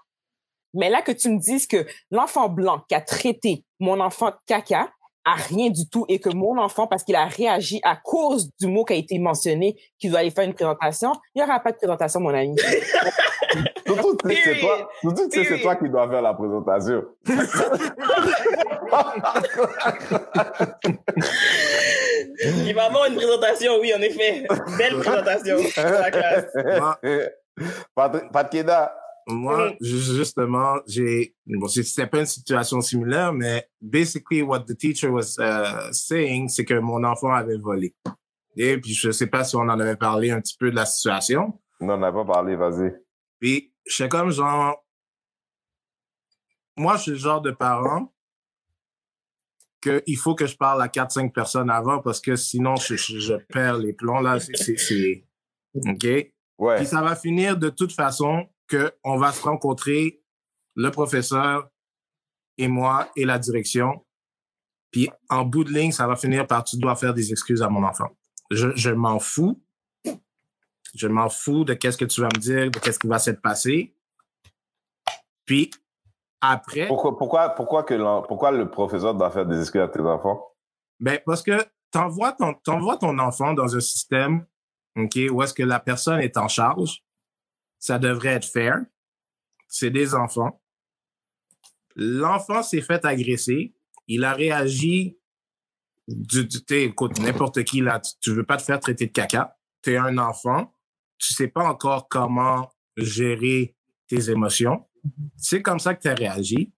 [0.73, 4.89] Mais là que tu me dises que l'enfant blanc qui a traité mon enfant caca
[5.25, 8.67] a rien du tout et que mon enfant, parce qu'il a réagi à cause du
[8.67, 11.71] mot qui a été mentionné, qu'il doit aller faire une présentation, il n'y aura pas
[11.71, 12.55] de présentation, mon ami.
[14.29, 14.89] C'est toi,
[15.31, 17.03] sais, c'est toi qui dois faire la présentation.
[22.43, 24.45] Il va avoir une présentation, oui, en effet.
[24.77, 25.57] Belle présentation.
[25.77, 26.45] La classe.
[27.95, 28.31] Patrick-
[29.27, 34.75] Moi, ju- justement, j'ai, bon, c'est- c'était pas une situation similaire, mais basically what the
[34.75, 37.93] teacher was uh, saying, c'est que mon enfant avait volé.
[38.57, 40.85] Et puis, je sais pas si on en avait parlé un petit peu de la
[40.85, 41.53] situation.
[41.79, 42.93] non, on n'a pas parlé, vas-y.
[43.39, 44.85] Puis, j'étais comme genre,
[46.77, 48.13] moi, je suis le genre de parent
[49.81, 53.19] que il faut que je parle à 4-5 personnes avant parce que sinon, je, je,
[53.19, 54.39] je perds les plombs, là.
[54.39, 55.25] C'est,
[55.73, 56.03] OK?
[56.59, 56.77] Ouais.
[56.77, 60.21] Puis ça va finir de toute façon que on va se rencontrer,
[60.75, 61.69] le professeur
[62.57, 64.05] et moi et la direction.
[64.91, 67.69] Puis en bout de ligne, ça va finir par tu dois faire des excuses à
[67.69, 68.09] mon enfant.
[68.51, 69.61] Je, je m'en fous.
[70.95, 73.41] Je m'en fous de qu'est-ce que tu vas me dire, de qu'est-ce qui va s'être
[73.41, 73.95] passé.
[75.45, 75.71] Puis
[76.41, 80.55] après, Pourquoi, pourquoi, pourquoi, que pourquoi le professeur doit faire des excuses à tes enfants?
[80.99, 84.45] Ben, parce que t'envoies ton, t'envoies ton enfant dans un système,
[84.95, 87.03] OK, où est-ce que la personne est en charge.
[87.79, 88.79] Ça devrait être fair.
[89.67, 90.61] C'est des enfants.
[91.95, 93.75] L'enfant s'est fait agresser.
[94.07, 95.19] Il a réagi
[96.07, 99.57] du, écoute, n'importe qui, là, tu, tu veux pas te faire traiter de caca.
[99.81, 100.75] T'es un enfant.
[101.21, 103.75] Tu sais pas encore comment gérer
[104.07, 104.87] tes émotions.
[105.37, 106.71] C'est comme ça que tu as réagi.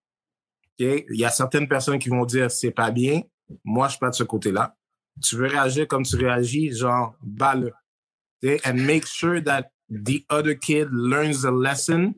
[0.79, 1.05] OK?
[1.09, 3.21] Il y a certaines personnes qui vont dire c'est pas bien.
[3.63, 4.75] Moi, je suis pas de ce côté-là.
[5.21, 7.71] Tu veux réagir comme tu réagis, genre, bats-le.
[8.43, 8.59] Okay?
[8.65, 12.13] And make sure that the other kid learns a lesson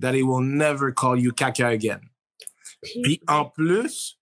[0.00, 2.00] that he will never call you caca again.
[3.02, 4.18] Puis en plus,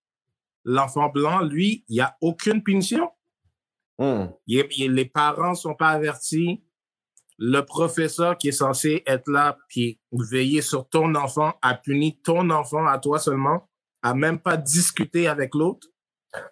[0.65, 3.09] l'enfant blanc, lui, il n'y a aucune punition.
[3.97, 4.27] Hmm.
[4.47, 6.61] Il est- il- les parents sont pas avertis.
[7.41, 12.49] Le professeur qui est censé être là puis veiller sur ton enfant a puni ton
[12.49, 13.69] enfant à toi seulement,
[14.03, 15.87] a même pas discuté avec l'autre?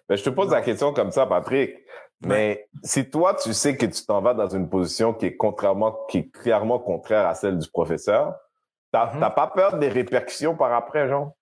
[0.08, 1.76] Ben, je te pose la question comme ça, Patrick.
[2.20, 6.06] Mais si toi, tu sais que tu t'en vas dans une position qui est contrairement,
[6.08, 8.34] qui est clairement contraire à celle du professeur,
[8.90, 9.20] t'as Mhm.
[9.20, 11.34] t'as pas peur des répercussions par après, genre?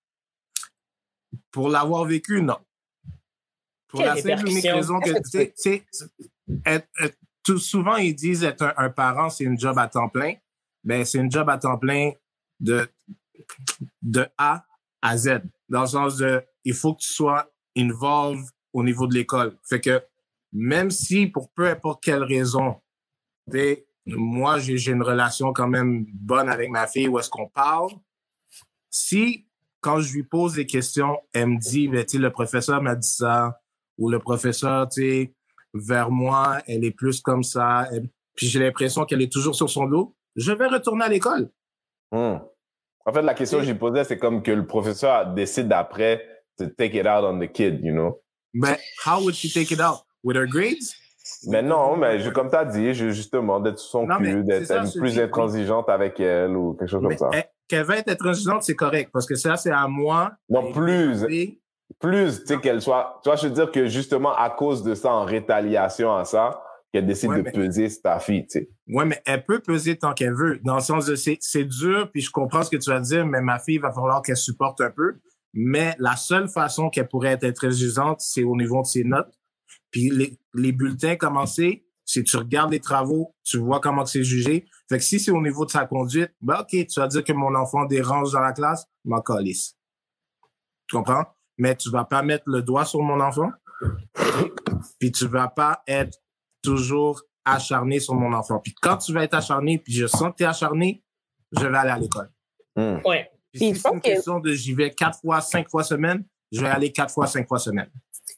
[1.51, 2.57] Pour l'avoir vécu, non.
[3.87, 5.85] Pour Quelle la simple et unique raison que tu sais,
[7.55, 10.33] souvent, ils disent être un, parent, c'est une job à temps plein.
[10.83, 12.11] Ben, c'est une job à temps plein
[12.59, 12.87] de,
[14.37, 14.65] A
[15.01, 15.41] à Z.
[15.69, 19.57] Dans le sens de, il faut que tu sois involved au niveau de l'école.
[19.63, 20.03] Fait que,
[20.51, 22.81] même si pour peu importe quelle raison,
[24.05, 27.91] moi, j'ai une relation quand même bonne avec ma fille où est-ce qu'on parle.
[28.89, 29.47] Si,
[29.81, 33.59] quand je lui pose des questions, elle me dit, le professeur m'a dit ça,
[33.97, 35.35] ou le professeur, tu sais,
[35.73, 39.69] vers moi, elle est plus comme ça, elle- puis j'ai l'impression qu'elle est toujours sur
[39.69, 41.49] son dos, je vais retourner à l'école.
[42.11, 42.37] Hmm.
[43.05, 46.23] En fait, la question que j'ai posée, c'est comme que le professeur décide après
[46.57, 48.21] to take it out on the kid, you know?
[48.53, 49.99] Mais how would she take it out?
[50.23, 50.83] With her grades?
[51.47, 54.43] Mais non, mais je, comme tu as dit, je- justement, d'être sous son Non, cul,
[54.43, 57.37] d'être plus intransigeante avec elle ou quelque chose Mais comme ça.
[57.37, 60.31] elle- qu'elle va être intransigeante, c'est correct, parce que ça, c'est à moi.
[60.49, 61.25] Non, plus,
[61.99, 63.19] plus, tu sais, qu'elle soit.
[63.23, 66.61] Tu vois, je veux dire que justement, à cause de ça, en rétaliation à ça,
[66.93, 68.69] qu'elle décide Ouais, de mais- peser ta fille, tu sais.
[68.87, 70.59] Ouais, mais elle peut peser tant qu'elle veut.
[70.63, 73.25] Dans le sens de c'est, c'est dur, puis je comprends ce que tu vas dire,
[73.25, 75.15] mais ma fille va falloir qu'elle supporte un peu.
[75.53, 79.33] Mais la seule façon qu'elle pourrait être intransigeante, c'est au niveau de ses notes.
[79.91, 84.23] Puis les, les bulletins commencés, si tu regardes les travaux, tu vois comment que c'est
[84.23, 84.65] jugé.
[84.87, 87.33] Fait que si c'est au niveau de sa conduite, ben OK, tu vas dire que
[87.33, 89.75] mon enfant dérange dans la classe, m'en calisse.
[90.87, 91.25] Tu comprends?
[91.57, 93.49] Mais tu vas pas mettre le doigt sur mon enfant.
[94.99, 96.17] Puis tu vas pas être
[96.61, 98.59] toujours acharné sur mon enfant.
[98.59, 101.03] Puis quand tu vas être acharné, puis je sens que tu es acharné,
[101.51, 102.29] je vais aller à l'école.
[102.75, 102.97] Hmm.
[103.05, 103.31] Ouais.
[103.51, 106.61] Puis si c'est une que- question de j'y vais quatre fois, cinq fois semaine, je
[106.61, 107.89] vais aller quatre fois, cinq fois semaine.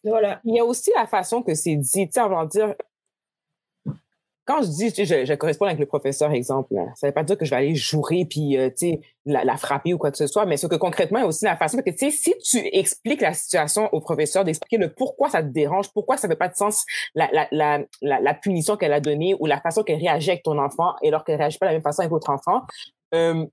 [0.03, 0.39] Voilà.
[0.43, 2.07] Il y a aussi la façon que c'est dit.
[2.07, 2.73] Tu sais, on va dire,
[4.49, 7.13] quand je dis, tu sais, je, je corresponds avec le professeur, exemple, là, ça veut
[7.13, 9.99] pas dire que je vais aller jouer puis, euh, tu sais, la, la frapper ou
[9.99, 12.33] quoi que ce soit, mais c'est que concrètement, aussi la façon que, tu sais, si
[12.39, 16.35] tu expliques la situation au professeur, d'expliquer le pourquoi ça te dérange, pourquoi ça fait
[16.35, 16.83] pas de sens
[17.13, 20.41] la, la, la, la, la punition qu'elle a donnée ou la façon qu'elle réagit avec
[20.41, 22.63] ton enfant et alors qu'elle réagit pas de la même façon avec votre enfant,
[23.13, 23.45] euh,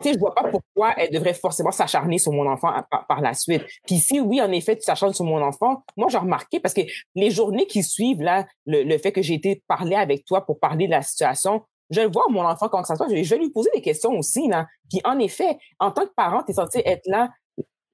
[0.00, 2.70] tu sais, je vois pas pourquoi elle devrait forcément s'acharner sur mon enfant
[3.08, 3.62] par, la suite.
[3.86, 6.82] Puis si oui, en effet, tu t'acharnes sur mon enfant, moi, j'ai remarqué parce que
[7.14, 10.60] les journées qui suivent, là, le, le fait que j'ai été parler avec toi pour
[10.60, 13.12] parler de la situation, Je vais voir mon enfant comment ça se passe.
[13.14, 14.66] Je vais lui poser des questions aussi, là.
[14.90, 17.30] Puis en effet, en tant que parent, tu es censé être là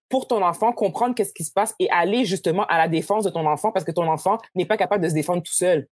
[0.09, 3.31] pour ton enfant, comprendre qu'est-ce qui se passe et aller justement à la défense de
[3.31, 5.89] ton enfant parce que ton enfant n'est pas capable de se défendre tout seul.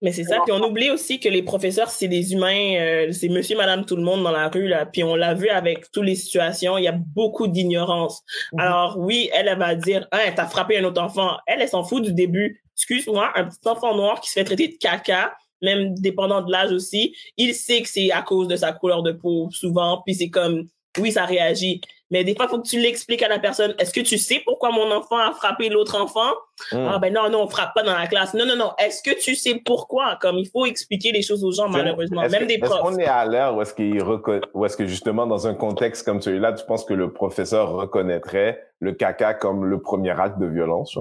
[0.00, 0.38] Mais c'est ça.
[0.44, 3.96] Puis on oublie aussi que les professeurs, c'est des humains, euh, c'est monsieur, madame, tout
[3.96, 4.86] le monde dans la rue, là.
[4.86, 8.22] Puis on l'a vu avec toutes les situations, il y a beaucoup d'ignorance.
[8.52, 8.60] Mhm.
[8.60, 11.36] Alors oui, elle, elle va dire, hein, t'as frappé un autre enfant.
[11.46, 12.62] Elle, elle s'en fout du début.
[12.76, 16.70] Excuse-moi, un petit enfant noir qui se fait traiter de caca, même dépendant de l'âge
[16.70, 20.02] aussi, il sait que c'est à cause de sa couleur de peau, souvent.
[20.06, 21.80] Puis c'est comme, oui, ça réagit.
[22.10, 23.74] Mais des fois, il faut que tu l'expliques à la personne.
[23.78, 26.30] Est-ce que tu sais pourquoi mon enfant a frappé l'autre enfant?
[26.72, 26.86] Hmm.
[26.88, 28.32] Ah ben non, non, on frappe pas dans la classe.
[28.32, 28.72] Non, non, non.
[28.78, 30.16] Est-ce que tu sais pourquoi?
[30.20, 32.22] Comme il faut expliquer les choses aux gens, malheureusement.
[32.22, 32.80] Est-ce Même que- des Est-ce profs.
[32.80, 36.04] qu'on est à l'heure où est-ce qu'il reco- où est-ce que justement dans un contexte
[36.06, 40.46] comme celui-là, tu penses que le professeur reconnaîtrait le caca comme le premier acte de
[40.46, 40.98] violence?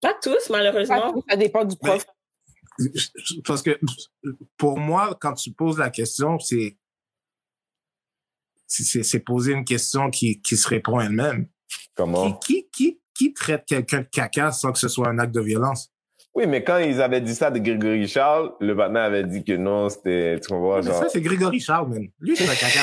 [0.00, 1.14] Pas tous, malheureusement.
[1.28, 2.04] Ça dépend du prof.
[3.46, 3.78] Parce que
[4.56, 6.76] pour moi, quand tu poses la question, c'est
[8.82, 11.46] c'est c'est poser une question qui, qui se répond elle-même.
[11.94, 12.32] Comment?
[12.32, 15.40] Qui, qui, qui, qui traite quelqu'un de caca sans que ce soit un acte de
[15.40, 15.90] violence?
[16.34, 19.52] Oui, mais quand ils avaient dit ça de Grégory Charles, le matin avait dit que
[19.52, 20.98] non, c'était, tu comprends, Mais genre.
[21.02, 22.08] ça, c'est Grégory Charles, man.
[22.18, 22.80] Lui, c'est un caca.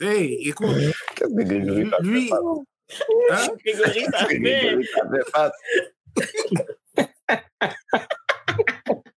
[0.00, 0.76] hey, écoute,
[1.16, 3.48] Qu'est-ce que Grégory fait lui, hein?
[3.64, 4.40] Grégory, ça fait.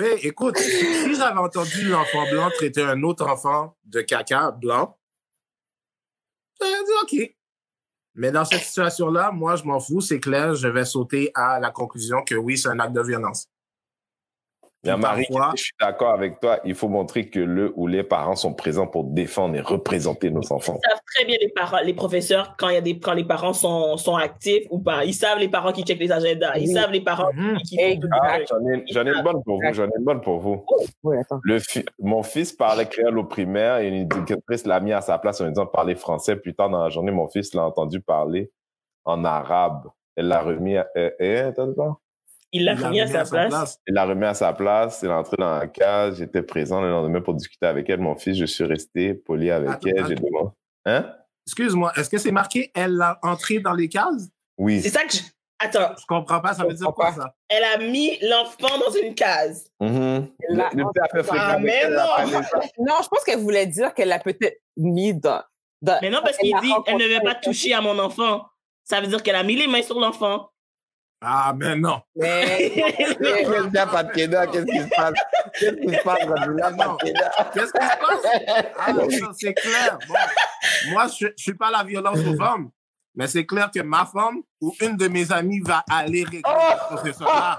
[0.00, 4.98] Hey, écoute, si j'avais entendu l'enfant blanc traiter un autre enfant de caca blanc,
[6.58, 7.36] j'aurais dit OK.
[8.14, 11.70] Mais dans cette situation-là, moi, je m'en fous, c'est clair, je vais sauter à la
[11.70, 13.46] conclusion que oui, c'est un acte de violence.
[14.84, 16.58] Marie, parfois- je suis d'accord avec toi.
[16.64, 20.40] Il faut montrer que le ou les parents sont présents pour défendre et représenter nos
[20.52, 20.78] enfants.
[20.82, 23.24] Ils savent très bien les parents, les professeurs quand il y a des quand les
[23.24, 25.04] parents sont sont actifs ou pas.
[25.04, 26.56] Ils savent les parents qui checkent les agendas.
[26.56, 26.72] Ils Oui.
[26.74, 27.58] savent les parents Mhm.
[27.58, 29.72] qui, Ah, j'en ai, une bonne pour vous.
[29.74, 30.64] J'en ai une bonne pour vous.
[31.02, 31.40] Oui, attends.
[31.42, 35.18] Le fi- mon fils parlait créole au primaire et une éducatrice l'a mis à sa
[35.18, 36.36] place en lui disant de parler français.
[36.36, 38.50] Plus tard dans la journée, mon fils l'a entendu parler
[39.04, 39.88] en arabe.
[40.16, 40.86] Elle l'a remis à,
[41.48, 41.98] attends, attends.
[42.52, 43.78] Il l'a Il remis à sa place.
[43.86, 45.02] Elle l'a remis à sa place.
[45.02, 46.14] Elle est entrée dans la cage.
[46.16, 48.00] J'étais présent le lendemain pour discuter avec elle.
[48.00, 50.06] Mon fils, je suis resté poli avec Attends, elle.
[50.06, 50.26] J'ai attends.
[50.26, 50.50] demandé.
[50.86, 51.12] Hein?
[51.46, 54.28] Excuse-moi, est-ce que c'est marqué elle l'a entré dans les cases?
[54.58, 54.80] Oui.
[54.80, 55.18] C'est ça que je...
[55.62, 57.34] Attends, Je comprends pas, ça veut dire quoi ça?
[57.48, 59.70] elle a mis l'enfant dans une case.
[59.80, 60.26] Mhm.
[60.48, 62.40] Elle l'a Le- le petit a fait fréquemment Ah, mais elle, elle non!
[62.78, 65.42] Non, je pense qu'elle voulait dire qu'elle l'a peut-être mis dans.
[65.82, 67.34] dans- Mais non, parce Elle qu'il dit elle ne veut rencontré.
[67.34, 68.46] pas toucher à mon enfant.
[68.84, 70.48] Ça veut dire qu'elle a mis les mains sur l'enfant.
[71.22, 72.00] Ah, mais non.
[72.16, 72.70] Mais.
[72.74, 74.46] Qu'est-ce qu'il y a, Patkeda?
[74.46, 75.12] Qu'est-ce qui se passe?
[75.58, 77.30] Qu'est-ce qui se passe, Radula, Patkeda?
[77.52, 78.72] Qu'est-ce qui se passe?
[78.78, 79.98] Ah, non, c'est clair.
[80.08, 80.14] Bon,
[80.92, 82.70] moi, je ne suis pas la violence aux femmes,
[83.14, 86.52] mais c'est clair que ma femme ou une de mes amies va aller régler Oh!
[86.88, 87.58] ce professeur-là.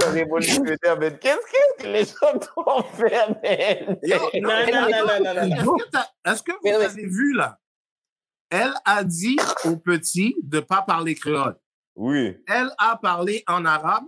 [0.00, 3.96] Le révolutionnaire, mais qu'est-ce que les gens t'ont fait, man?
[4.02, 5.76] Yo, non, non, non, non, non, non.
[6.24, 7.58] Est-ce que, Mais vous mais- avez vu, là?
[8.50, 11.56] Elle a dit au petit de ne pas parler créole.
[11.96, 12.36] Oui.
[12.46, 14.04] Elle a parlé en arabe.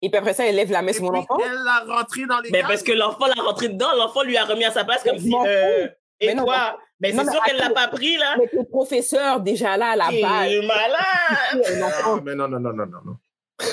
[0.00, 1.36] Et puis après ça, elle lève la main sur mon enfant.
[1.44, 2.68] elle l'a rentré dans les Mais cases.
[2.68, 5.32] parce que l'enfant l'a rentré dedans, l'enfant lui a remis à sa place comme si.
[5.34, 5.88] euh,
[6.20, 6.78] et Mais non, toi?
[7.00, 8.32] Mais non, c'est mais sûr qu'elle l'a pas pris, là.
[8.36, 10.52] Avec le professeur déjà là à la Il base.
[10.52, 11.82] est malade!
[12.04, 13.16] Ah, mais non, non, non, non, non, non.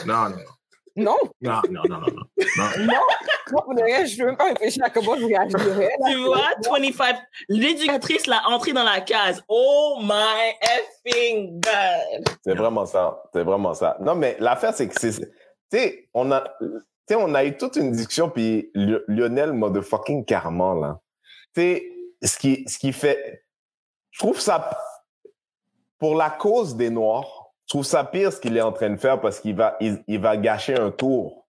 [0.08, 0.36] Non, non,
[0.98, 2.86] Non, non, non, non, non, non.
[2.86, 3.00] non.
[3.50, 5.90] pour vrai, je ne veux même pas réfléchir à comment je réagirais.
[6.08, 7.18] Tu vois, 25.
[7.50, 9.44] L'éducatrice l'a entré dans la case.
[9.50, 12.30] Oh my effing God!
[12.46, 13.24] C'est vraiment ça.
[13.34, 13.98] C'est vraiment ça.
[14.00, 15.20] Non, mais l'affaire, c'est que c'est.
[15.20, 15.28] Tu
[15.72, 16.42] sais, on a.
[16.62, 21.00] Tu sais, on a eu toute une discussion, puis Li- Lionel motherfucking Carman, là.
[21.54, 21.84] Tu sais,
[22.24, 23.44] ce qui, ce qui fait.
[24.12, 24.70] Je trouve ça.
[26.00, 28.98] Pour la cause des Noirs, je trouve ça pire ce qu'il est en train de
[28.98, 31.46] faire parce qu'il va, il, il va gâcher un tour.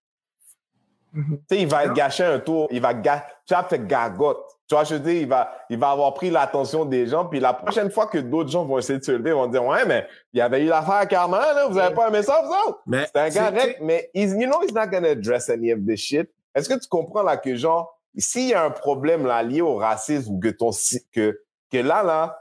[1.12, 1.38] Mhm.
[1.48, 1.92] Tu sais, il va Non.
[1.94, 4.38] gâcher un tour, il va gâcher, tu vas faire gagote.
[4.68, 7.38] Tu vois, je veux dire, il va, il va avoir pris l'attention des gens, puis
[7.38, 9.84] la prochaine fois que d'autres gens vont essayer de se lever, ils vont dire, ouais,
[9.86, 12.52] mais il y avait eu l'affaire à Carmen, là, vous avez pas aimé ça, vous
[12.68, 12.80] autres?
[12.86, 15.78] Mais C'est un gars rec, mais he's, you know he's not gonna address any of
[15.86, 16.28] this shit.
[16.54, 19.76] Est-ce que tu comprends, là, que genre, s'il y a un problème, là, lié au
[19.76, 20.70] racisme, ou que ton,
[21.14, 22.36] que, que là, là,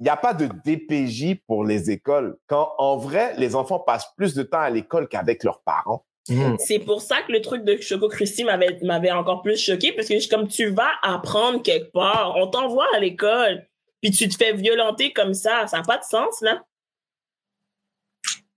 [0.00, 2.36] il n'y a pas de DPJ pour les écoles.
[2.46, 6.04] Quand, en vrai, les enfants passent plus de temps à l'école qu'avec leurs parents.
[6.28, 6.56] Mhm.
[6.58, 10.08] C'est pour ça que le truc de Choco Christie m'avait, m'avait encore plus choqué parce
[10.08, 13.66] que je- comme tu vas apprendre quelque part, on t'envoie à l'école,
[14.00, 16.62] puis tu te fais violenter comme ça, ça n'a pas de sens, là.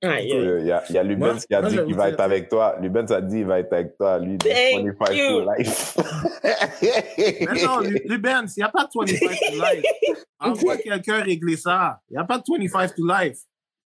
[0.03, 0.57] Aïe, aïe.
[0.61, 2.13] Il y a, il y a Lubens Moi- qui a moi, dit qu'il va dire-
[2.13, 2.75] être avec toi.
[2.81, 5.41] Lubens a dit qu'il va être avec toi, lui, de Thank 25 you.
[5.41, 5.97] to life.
[7.53, 10.25] Mais non, Lu- Lubens, il n'y a pas de 25 to life.
[10.39, 11.99] Envoie quelqu'un régler ça.
[12.09, 13.37] Il n'y a pas de 25 to life.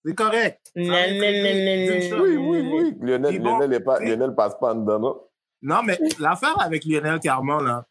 [0.05, 0.59] C'est correct.
[0.75, 2.23] Non, non, non, non, non.
[2.23, 2.95] Oui, oui, oui.
[3.01, 5.21] Lionel, bon, Lionel, est pas, et- Lionel passe pas en dedans, non?
[5.61, 7.85] Non, mais l'affaire avec Lionel Carman, là,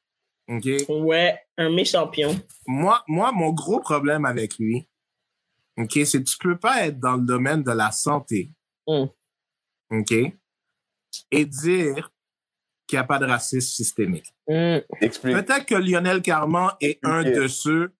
[0.48, 0.66] OK?
[0.88, 2.34] Ouais, un méchant pion.
[2.66, 4.88] Moi, moi, mon gros problème avec lui,
[5.78, 8.50] OK, c'est que tu peux pas être dans le domaine de la santé,
[8.88, 9.06] Mm.
[9.90, 10.12] OK,
[11.32, 12.10] et dire
[12.86, 14.32] qu'il n'y a pas de racisme systémique.
[15.00, 15.34] Explique.
[15.34, 17.92] Peut-être que Lionel Carman est un de ceux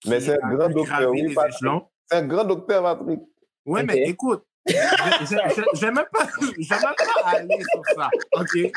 [0.00, 1.54] qui Mais c'est un a grand docteur, oui, les Patrick.
[1.54, 1.88] échelons.
[2.10, 3.20] C'est un grand docteur, Patrick.
[3.66, 8.10] Oui, mais écoute, je vais même pas, même pas aller sur ça.
[8.32, 8.72] OK?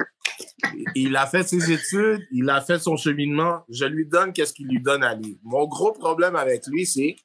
[0.95, 3.63] Il a fait ses études, il a fait son cheminement.
[3.69, 5.39] Je lui donne qu'est-ce qu'il lui donne à lui.
[5.43, 7.15] Mon gros problème avec lui, c'est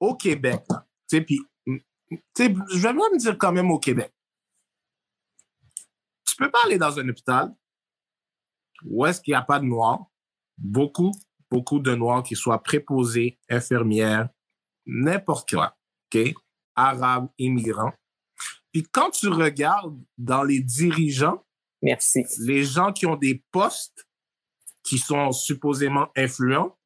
[0.00, 0.62] au Québec.
[0.68, 0.76] Tu
[1.06, 4.12] sais, puis, tu sais, je vais même dire quand même au Québec.
[6.26, 7.54] Tu peux pas aller dans un hôpital
[8.84, 10.06] où est-ce qu'il n'y a pas de noirs,
[10.56, 11.12] beaucoup,
[11.50, 14.28] beaucoup de noirs qui soient préposés, infirmières,
[14.86, 15.76] n'importe quoi,
[16.14, 16.34] OK?
[16.76, 17.92] Arabes, immigrants.
[18.72, 21.44] Puis quand tu regardes dans les dirigeants,
[21.82, 22.24] Merci.
[22.40, 24.08] les gens qui ont des postes
[24.84, 26.77] qui sont supposément influents,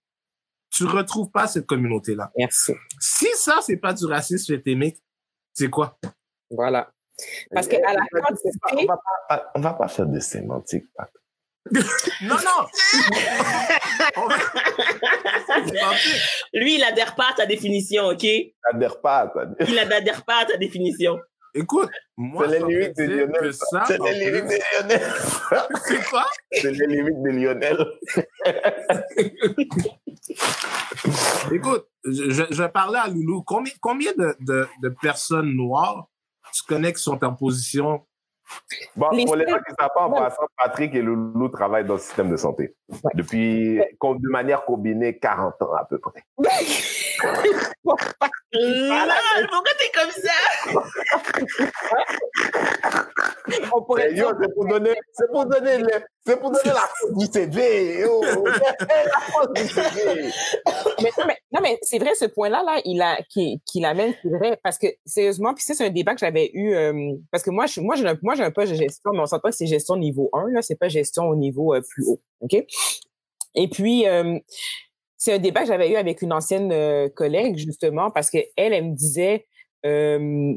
[0.72, 2.30] tu retrouves pas cette communauté-là.
[2.36, 2.72] Merci.
[2.98, 4.96] Si ça, c'est pas du racisme systémique,
[5.52, 5.98] c'est quoi?
[6.50, 6.90] Voilà.
[7.52, 8.96] Parce qu'à la On quantité, va
[9.28, 11.16] pas, on va pas faire de sémantique, Patrick.
[12.22, 12.66] Non, non!
[14.16, 14.28] On.
[16.52, 18.24] Lui, il adhère pas à ta définition, OK?
[18.24, 19.74] Il Adhère pas, t'as dit.
[19.74, 21.18] n'adhère pas à ta définition.
[21.54, 25.00] Écoute, moi, C'est les je limites de Lionel, que ça, C'est les limites de Lionel.
[25.84, 26.24] C'est quoi?
[26.50, 27.86] C'est les limites de Lionel.
[31.52, 33.42] Écoute, je, je, parlais à Loulou.
[33.42, 36.08] Combien, combien de, de, de personnes noires
[36.54, 38.06] tu connais qui sont en position?
[38.96, 41.84] Bon, Les pour les gens qui ne savent pas, en passant, Patrick et Loulou travaillent
[41.84, 42.74] dans le système de santé.
[42.88, 42.98] Ouais.
[43.14, 46.22] Depuis, de manière combinée, 40 ans à peu près.
[48.52, 50.32] Pourquoi t'es comme ça?
[53.74, 57.16] on pourrait dire- c'est pour donner, c'est pour donner, le- c'est pour donner la faute
[57.18, 58.04] du CV.
[58.04, 60.30] La faute du CV.
[61.02, 64.14] mais, non, mais, non, mais c'est vrai, ce point-là, là, il a, qui, qui l'amène,
[64.22, 67.42] c'est vrai, parce que, sérieusement, puis ça, c'est un débat que j'avais eu, euh, parce
[67.42, 69.50] que moi, je, moi, j'ai un, moi, j'ai un poste de gestion, mais on s'entend
[69.50, 72.54] que c'est gestion niveau 1, là, c'est pas gestion au niveau euh, plus haut, OK?
[73.54, 74.38] Et puis, euh,
[75.22, 78.72] c'est un débat que j'avais eu avec une ancienne euh, collègue, justement, parce que elle,
[78.84, 79.46] me disait,
[79.86, 80.56] euh,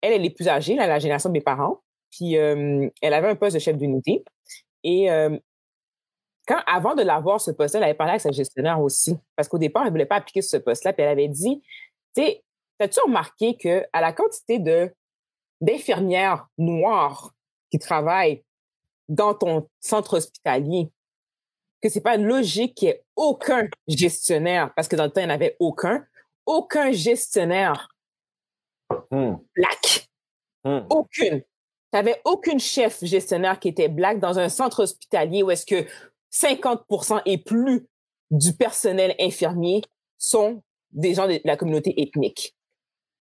[0.00, 3.28] elle, elle est plus âgée, là, la génération de mes parents, puis euh, elle avait
[3.28, 4.24] un poste de chef d'unité,
[4.82, 5.08] et
[6.46, 9.14] quand, avant de l'avoir, ce poste-là, elle avait parlé avec sa gestionnaire aussi.
[9.36, 10.94] Parce qu'au départ, elle voulait pas appliquer ce poste-là.
[10.94, 11.60] Puis elle avait dit,
[12.16, 12.42] tu sais,
[12.78, 14.90] t'as-tu remarqué que à la quantité de,
[15.60, 17.34] d'infirmières noires
[17.70, 18.42] qui travaillent
[19.10, 20.88] dans ton centre hospitalier,
[21.82, 25.26] que c'est pas logique qu'il y ait aucun gestionnaire, parce que dans le temps, il
[25.26, 26.04] n'y en avait aucun,
[26.46, 27.88] aucun gestionnaire
[29.10, 30.08] Hmm, black.
[30.64, 30.80] hmm.
[30.88, 31.40] Aucune.
[31.40, 31.44] Tu
[31.92, 35.86] n'avais aucune chef gestionnaire qui était black dans un centre hospitalier où est-ce que
[36.32, 37.86] 50% et plus
[38.30, 39.82] du personnel infirmier
[40.16, 42.54] sont des gens de la communauté ethnique.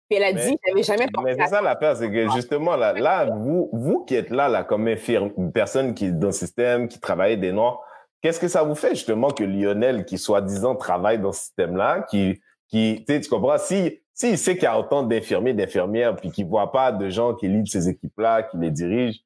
[0.07, 2.75] Puis elle a Mais- dit, j'avais jamais pensé Mais c'est ça l'affaire, c'est que justement,
[2.75, 6.27] là, là vous, vous qui êtes là, là comme infirme, une personne qui est dans
[6.27, 7.81] le système, qui travaille des Noirs,
[8.21, 12.41] qu'est-ce que ça vous fait justement que Lionel, qui soi-disant travaille dans ce système-là, qui,
[12.67, 16.71] qui tu comprends, si, s'il sait qu'il y a autant d'infirmiers, d'infirmières, puis qu'il voit
[16.71, 19.19] pas de gens qui lead ces équipes-là, qui les dirigent,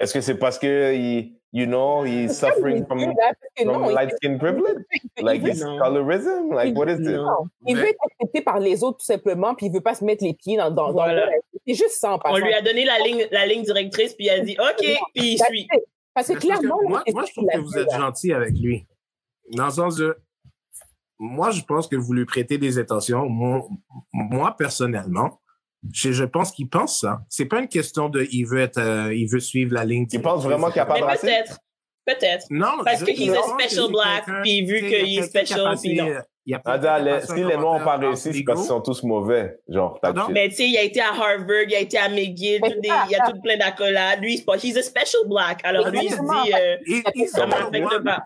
[0.00, 4.38] est-ce que c'est parce que, il, you know, he's suffering from, que from light skin
[4.38, 4.82] privilege?
[5.16, 5.78] il Like Non.
[5.78, 6.52] colorism?
[6.52, 7.20] Like what is it?
[7.66, 10.24] Il veut être accepté par les autres tout simplement, puis il veut pas se mettre
[10.24, 11.28] les pieds dans, dans, dans Voilà.
[11.66, 14.30] C'est juste ça en On lui a donné la ligne, la ligne directrice, puis il
[14.30, 14.84] a dit OK,
[15.14, 15.68] puis il suit.
[16.14, 18.86] Parce que parce clairement, moi, je trouve que qu'il vous a êtes gentil avec lui.
[19.52, 20.16] Dans le sens de,
[21.18, 23.28] moi, je pense que vous lui prêtez des attentions.
[23.28, 23.66] Moi,
[24.12, 25.40] moi, personnellement,
[25.92, 27.22] je, je pense qu'il pense ça.
[27.28, 30.06] C'est pas une question de, il veut être, euh, il veut suivre la ligne.
[30.12, 31.26] Il pense vraiment qu'il a pas Mais de racisme?
[31.26, 31.58] peut-être,
[32.06, 32.46] peut-être.
[32.50, 36.08] Non, Parce a pense special black, puis vu qu'il est special, puis non.
[36.42, 38.68] Euh, il y a Ah, les- si les Noirs ont pas réussi, c'est parce qu'ils
[38.68, 39.58] sont tous mauvais.
[39.68, 40.22] Genre, Pardon?
[40.26, 42.78] t'as Mais tu sais, il a été à Harvard, il a été à McGill, des-
[43.06, 44.20] il y a tout plein d'accolades.
[44.20, 45.60] Lui, c'est pas, he's a special black.
[45.64, 48.22] Alors lui, il se dit, euh, ça Comment m'affecte pas.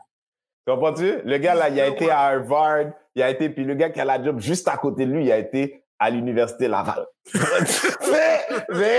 [0.67, 1.21] Comprends-tu?
[1.25, 4.01] Le gars, là, il a été à Harvard, il a été, puis le gars qui
[4.01, 7.07] a la job juste à côté de lui, il a été à l'université Laval.
[7.35, 8.41] mais,
[8.71, 8.99] mais,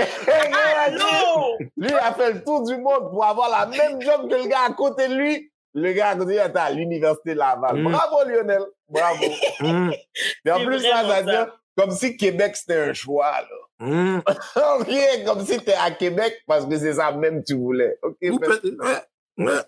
[0.86, 1.56] Allô?
[1.76, 4.48] lui, il a fait le tour du monde pour avoir la même job que le
[4.48, 5.50] gars à côté de lui.
[5.80, 7.76] Le gars à côté il était à l'université Laval.
[7.76, 7.90] Mm.
[7.92, 8.62] Bravo, Lionel.
[8.88, 9.24] Bravo.
[9.60, 9.92] Hum,
[10.44, 13.56] Et en plus, là, ça dire, comme si Québec, c'était un choix, là.
[14.86, 17.96] Rien comme si t'es à Québec parce que c'est ça même que tu voulais.
[18.02, 19.60] OK, Ou mais- peut- ouais, ouais.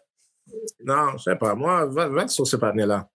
[0.85, 1.55] Non, je sais pas.
[1.55, 3.07] Moi, va, va sur ce panel-là.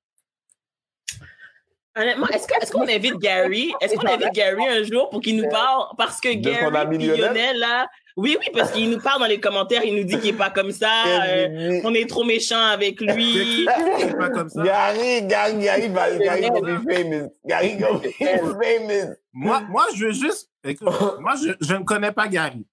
[1.98, 3.74] Honnêtement, est-ce qu'on invite Gary?
[3.82, 5.86] Est-ce qu'on invite Gary un jour pour qu'il nous parle?
[5.98, 6.98] Parce que Gary?
[7.08, 7.88] Lionel, là.
[8.18, 10.50] Oui, oui, parce qu'il nous parle dans les commentaires, il nous dit qu'il est pas
[10.50, 10.90] comme ça.
[11.28, 13.66] euh, Gary, on est trop méchant avec lui.
[14.00, 14.64] C'est pas comme ça?
[14.64, 17.30] Gary, Gary, Gary, va- Gary gonna be famous.
[17.46, 19.16] Gary gonna be famous.
[19.34, 20.50] Moi, moi, je veux juste.
[20.64, 20.88] Écoute,
[21.20, 22.66] moi, je, je ne connais pas Gary.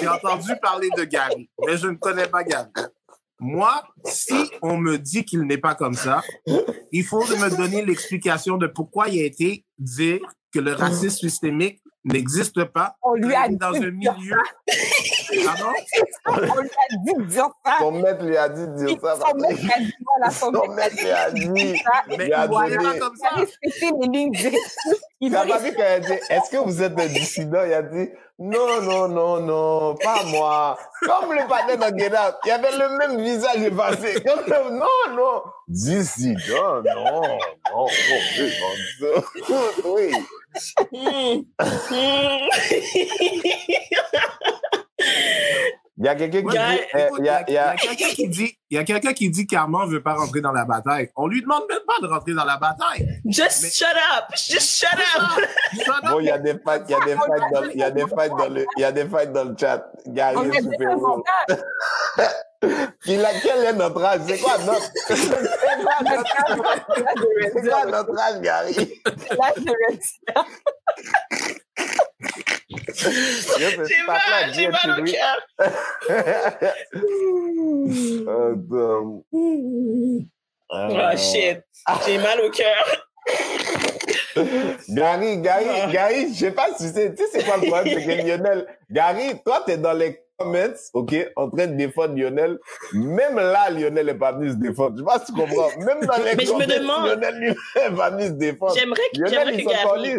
[0.00, 2.68] J'ai entendu parler de Gary, mais je ne connais pas Gary.
[3.40, 6.22] Moi, si on me dit qu'il n'est pas comme ça,
[6.92, 10.20] il faut me donner l'explication de pourquoi il a été dire
[10.52, 12.96] que le racisme systémique n'existe pas.
[13.02, 14.36] On lui a est dans dit un de dire milieu.
[15.44, 15.72] Pardon?
[16.26, 17.74] On lui a dit de dire ça.
[17.78, 19.16] Son maître lui a dit de dire ça.
[19.16, 21.78] Son mec a dit, voilà, son maître lui a dit.
[21.78, 22.04] ça.
[22.16, 23.36] Mais Il a pas comme Il a ça.
[23.36, 25.00] respecté les lignes directrices.
[25.20, 27.64] Il va pas vu quand a dit, est-ce que vous êtes un dissident?
[27.64, 30.76] Il a dit, non, non, non, non, pas moi.
[31.00, 31.38] Comme le
[31.98, 34.22] Get Out, il avait le même visage effacé.
[34.22, 35.42] Comme non, non.
[35.68, 37.22] Dissident, non, non,
[37.72, 37.86] non,
[39.00, 39.22] non, non.
[39.94, 40.12] Oui.
[40.92, 41.40] Hmm.
[41.60, 42.48] Hmm.
[45.98, 46.56] Il y a quelqu'un qui dit,
[47.18, 47.28] il y
[47.58, 50.52] a, quelqu'un qui dit, il y a quelqu'un qui dit qu'Armand veut pas rentrer dans
[50.52, 51.10] la bataille.
[51.16, 53.08] On lui demande même pas de rentrer dans la bataille.
[53.24, 54.26] Just Mais- shut up!
[54.36, 54.88] Just shut
[55.18, 56.10] up!
[56.10, 57.90] Bon, il y a des fights, il y a des fights dans, il y a
[57.90, 59.90] des fights dans le, il y a des fights dans le chat.
[60.06, 60.96] Gary On super.
[63.00, 64.20] Puis quel est notre âge?
[64.26, 66.24] C'est quoi notre, c'est quoi notre,
[67.54, 69.00] c'est quoi notre âge, Gary?
[72.94, 75.38] J'ai mal, j'ai mal au cœur.
[78.28, 79.24] Attends.
[80.68, 81.60] Oh shit.
[82.04, 82.84] J'ai mal au cœur.
[84.88, 87.96] Gary, Gary, Gary, je sais pas si tu sais, tu sais c'est quoi le problème,
[87.96, 92.58] c'est que Lionel, Gary, toi, t'es dans les comments, ok, en train de défendre Lionel.
[92.92, 94.94] Même là, Lionel est pas venu se défendre.
[94.96, 95.68] Je sais pas si tu comprends.
[95.78, 97.48] Même dans les Mais je me comments, demande- Lionel lui
[97.82, 98.74] est pas venu se défendre.
[98.76, 100.16] J'aimerais que, Lionel, que Gary.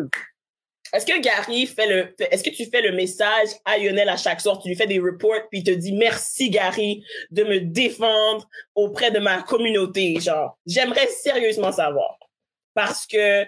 [0.94, 4.42] Est-ce que Gary fait le, est-ce que tu fais le message à Lionel à chaque
[4.42, 8.48] soir, tu lui fais des reports, puis il te dit merci Gary de me défendre
[8.76, 10.58] auprès de ma communauté, genre.
[10.66, 12.18] J'aimerais sérieusement savoir.
[12.74, 13.46] Parce que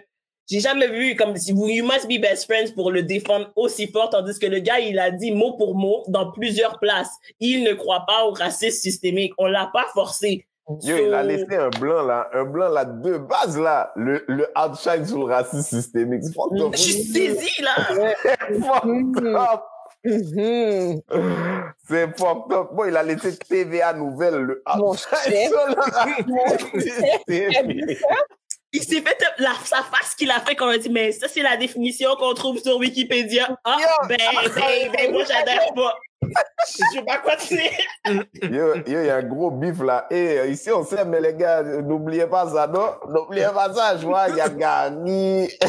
[0.50, 3.86] j'ai jamais vu comme si vous, you must be best friends pour le défendre aussi
[3.86, 7.12] fort, tandis que le gars, il a dit mot pour mot dans plusieurs places.
[7.40, 9.34] Il ne croit pas au racisme systémique.
[9.38, 10.48] On l'a pas forcé.
[10.84, 14.48] Yo, il a laissé un blanc là, un blanc là de base là, le, le
[14.56, 16.22] outshine sur le racisme systémique.
[16.74, 17.72] Je suis saisie, là.
[17.90, 19.62] C'est fucked up.
[20.06, 21.02] Mhm.
[21.88, 22.68] C'est fucked up.
[22.74, 25.50] Bon, il a laissé TVA Nouvelle, le Mon outshine chef.
[25.50, 27.98] sur le Mon racisme systémique.
[28.72, 31.28] Il s'est fait la, sa face qu'il a fait quand on a dit, mais ça,
[31.28, 33.50] c'est la définition qu'on trouve sur Wikipédia.
[33.64, 34.18] Ah, ben,
[34.56, 35.96] ben, ben, moi, j'adhère pas.
[36.22, 37.34] Je sais pas quoi
[38.50, 40.06] yo, il y a un gros bif là.
[40.12, 42.92] Et ici, on sait, mais les gars, n'oubliez pas ça, non?
[43.08, 45.50] N'oubliez pas ça, je vois, il y a Gary.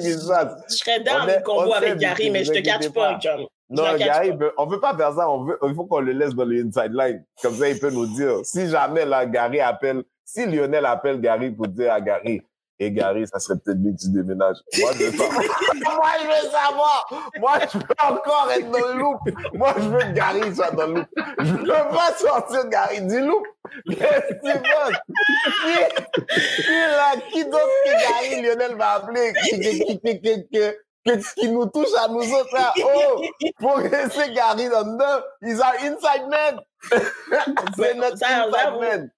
[0.00, 3.18] Je serais dans On est- le combo on avec Gary, mais je te catch pas.
[3.20, 3.46] John.
[3.68, 5.28] Non, Gary, on veut pas faire ça.
[5.30, 7.24] On veut, il faut qu'on le laisse dans le inside line.
[7.42, 8.40] Comme ça, il peut nous dire.
[8.44, 12.42] Si jamais, là, Gary appelle, si Lionel appelle Gary pour dire à Gary,
[12.82, 14.56] et Gary, ça serait peut-être bien que tu déménages.
[14.80, 15.42] Moi, je veux savoir.
[15.96, 17.08] Moi, je veux savoir.
[17.38, 19.18] Moi, je veux encore être dans le loop.
[19.54, 21.06] Moi, je veux que Gary soit dans le loop.
[21.38, 23.46] Je veux pas sortir Gary du loop.
[23.86, 25.00] Qu'est-ce que tu penses?
[25.62, 29.32] Qui, qui, là, qui d'autre que Gary, Lionel va appeler?
[29.44, 30.70] Qui, qui, qui, qui, qui, qui, qui-
[31.36, 32.74] qui nous touche à nous autres, là?
[32.84, 33.22] Oh!
[33.58, 35.20] Pour laisser Gary dans dedans.
[35.42, 36.60] Ils are inside men.
[37.76, 39.10] C'est notre inside men.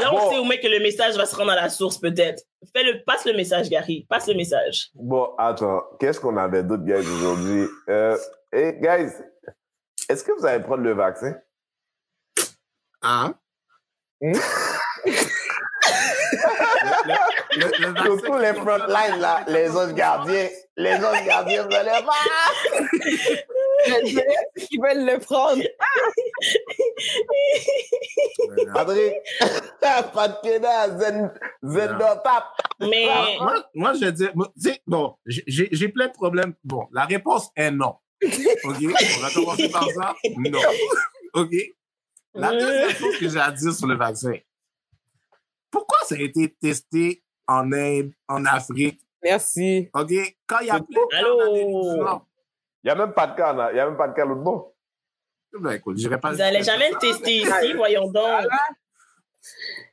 [0.00, 0.30] Là, on Bon.
[0.30, 2.42] sait au moins que le message va se rendre à la source, peut-être.
[2.74, 4.06] Fais le, passe le message, Gary.
[4.08, 4.90] Passe le message.
[4.94, 7.66] Bon, attends, qu'est-ce qu'on avait d'autres, guys, aujourd'hui?
[7.88, 8.16] Euh,
[8.52, 9.12] hey, guys,
[10.08, 11.34] est-ce que vous allez prendre le vaccin?
[13.02, 13.34] Hein?
[14.20, 14.32] Hmm?
[15.04, 15.12] Le,
[17.56, 22.04] le- le vaccin Surtout les frontlines, là, les autres gardiens, les autres gardiens, vous allez
[22.04, 22.24] pas!
[23.86, 25.62] Ils veulent le prendre.
[28.74, 29.14] Patrick,
[30.14, 31.32] pas de pédale, zen,
[31.62, 31.98] zen.
[32.80, 36.54] Mais, Ah, moi, moi, je dis, moi, tu sais, bon, j'ai j'ai plein de problèmes.
[36.64, 37.94] Bon, la réponse est non.
[38.22, 38.40] OK?
[38.64, 40.14] On va commencer par ça.
[40.36, 40.58] Non.
[41.34, 41.52] OK?
[42.34, 44.34] La deuxième chose que j'ai à dire sur le vaccin.
[45.70, 49.00] Pourquoi ça a été testé en Inde, en Afrique?
[49.22, 49.88] Merci.
[49.94, 50.12] OK?
[50.46, 52.20] Quand il y a plein de
[52.84, 53.70] Il n'y a même pas de cas, là.
[53.72, 54.72] Il n'y a même pas de cas l'autre bord.
[55.58, 56.32] Ben, écoute, j'irai pas.
[56.32, 58.46] vous allez jamais le tester ici, voyons donc.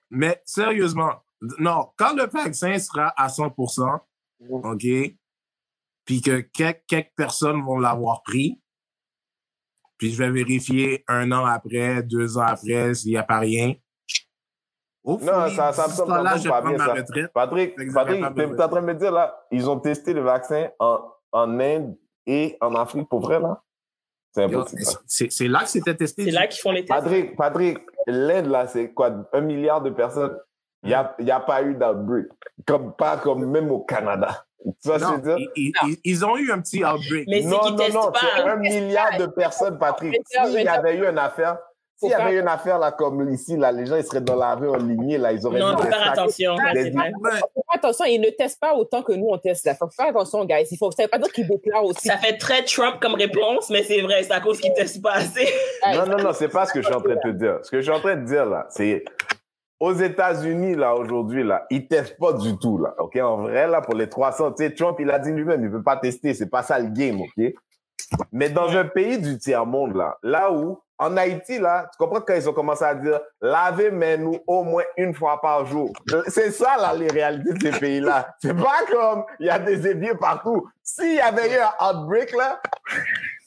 [0.09, 1.23] Mais sérieusement,
[1.59, 3.99] non, quand le vaccin sera à 100%,
[4.49, 4.81] OK,
[6.03, 8.59] puis que quelques, quelques personnes vont l'avoir pris,
[9.97, 13.73] puis je vais vérifier un an après, deux ans après, s'il n'y a pas rien,
[15.03, 16.93] Hopefully, Non, ça- ça me semble là, pas bien, ça.
[16.93, 17.33] retraite.
[17.33, 18.55] Patrick, Patrick, besoin.
[18.55, 20.99] t'es en train de me dire là, ils ont testé le vaccin en,
[21.31, 23.61] en Inde et en Afrique pour vrai là?
[24.33, 25.51] C'est impossible.
[25.51, 26.23] Là que c'était testé.
[26.25, 27.01] C'est là qu'ils font les tests.
[27.03, 29.11] Patrick, Patrick, l'Inde là, c'est quoi?
[29.33, 30.37] Un milliard de personnes.
[30.83, 32.27] Il n'y a, y a pas eu d'outbreak.
[32.65, 34.45] Comme, pas comme même au Canada.
[34.85, 35.37] Non, dire?
[35.55, 37.27] ils, ils- ils ont eu un petit outbreak.
[37.27, 40.15] Mais c'est Non, non, non, c'est un milliard de personnes, Patrick.
[40.25, 41.57] S'il y avait eu une affaire,
[42.01, 44.55] s'il y avait une affaire là, comme ici, là, les gens, ils seraient dans la
[44.55, 46.55] rue en lignée, là, ils auraient Non, faut faire attention.
[46.73, 46.91] Des-.
[46.91, 49.69] Faut faire attention, ils ne testent pas autant que nous, on teste.
[49.71, 50.67] Il faut faire attention, guys.
[50.71, 52.07] Il faut, ça veut pas dire qu'ils déclarent aussi.
[52.07, 55.13] Ça fait très Trump comme réponse, mais c'est vrai, c'est à cause qu'ils testent pas
[55.13, 55.47] assez.
[55.93, 57.59] Non, non, non, c'est pas ce que je suis en train de te dire.
[57.61, 59.03] Ce que je suis en train de dire, là, c'est
[59.79, 62.95] aux États-Unis, là, aujourd'hui, là, ils testent pas du tout, là.
[62.99, 63.15] OK?
[63.17, 65.83] En vrai, là, pour les 300, tu sais, Trump, il a dit lui-même, il veut
[65.83, 66.33] pas tester.
[66.33, 67.53] C'est pas ça le game, OK?
[68.31, 72.35] Mais dans un pays du tiers-monde, là, là où, en Haïti, là, tu comprends quand
[72.35, 75.91] ils ont commencé à dire, lavez mais nous au moins une fois par jour.
[76.27, 78.35] C'est ça, là, les réalités de ces pays-là.
[78.39, 80.69] C'est pas comme, il y a des éviers partout.
[80.83, 82.61] S'il y avait eu un outbreak, là,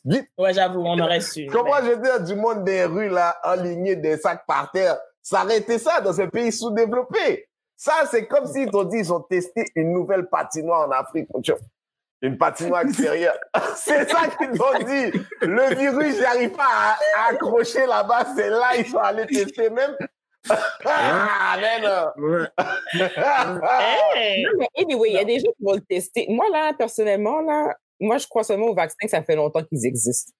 [0.04, 1.46] vite, Ouais, j'avoue, on aurait su.
[1.46, 4.98] Comment je veux dire, du monde des rues, là, aligné des sacs par terre,
[5.54, 7.46] été ça dans un pays sous-développé.
[7.76, 11.28] Ça, c'est comme s'ils t'ont dit, ils ont testé une nouvelle patinoire en Afrique.
[12.24, 13.38] Une patinoire extérieure.
[13.76, 15.12] c'est ça qu'ils t'ont dit.
[15.42, 18.24] Le virus, j'arrive pas à, à accrocher là-bas.
[18.34, 19.94] C'est là, ils sont allés tester même.
[20.86, 22.38] ah, mais non.
[22.94, 24.42] Hey!
[24.42, 26.26] Non, mais anyway, il y a des gens qui vont le tester.
[26.30, 30.32] Moi, là, personnellement, là, moi, je crois seulement aux vaccins, ça fait longtemps qu'ils existent.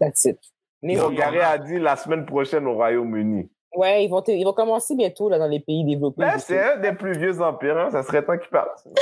[0.00, 0.38] That's it.
[0.82, 3.48] Mon Gary a dit la semaine prochaine au Royaume-Uni.
[3.76, 6.22] Ouais, ils vont, ils vont commencer bientôt, là, dans les pays développés.
[6.22, 7.90] Ben, c'est un des plus vieux empires, hein.
[7.90, 8.68] ça serait temps qu'il parle.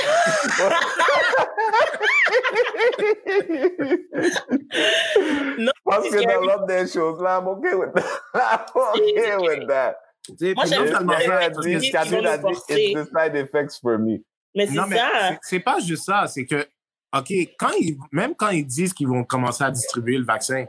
[5.57, 8.03] Non, Parce c'est que dans l'ordre des choses, là, I'm okay with that.
[8.33, 9.97] I'm okay with that.
[10.55, 14.23] Moi, j'aime qu'ils it's the side effects for me.
[14.55, 14.85] Mais ça.
[14.89, 16.25] c'est- c'est pas juste ça.
[16.27, 16.65] C'est que,
[17.15, 20.65] OK, quand ils, même quand ils disent qu'ils vont commencer à distribuer le vaccin,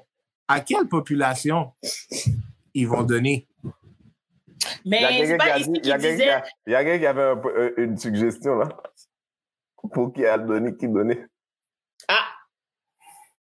[0.49, 1.73] à quelle population
[2.75, 3.47] ils vont donner?
[4.85, 6.09] Il y a Mais quelqu'un c'est qui pas a ici dit, il y a quelqu'un
[6.09, 6.31] qui disait.
[6.31, 8.69] a- il y a quelqu'un qui avait un euh, une suggestion, là.
[9.93, 11.25] Pour qui a donné, qui donnait.
[12.09, 12.25] Ah,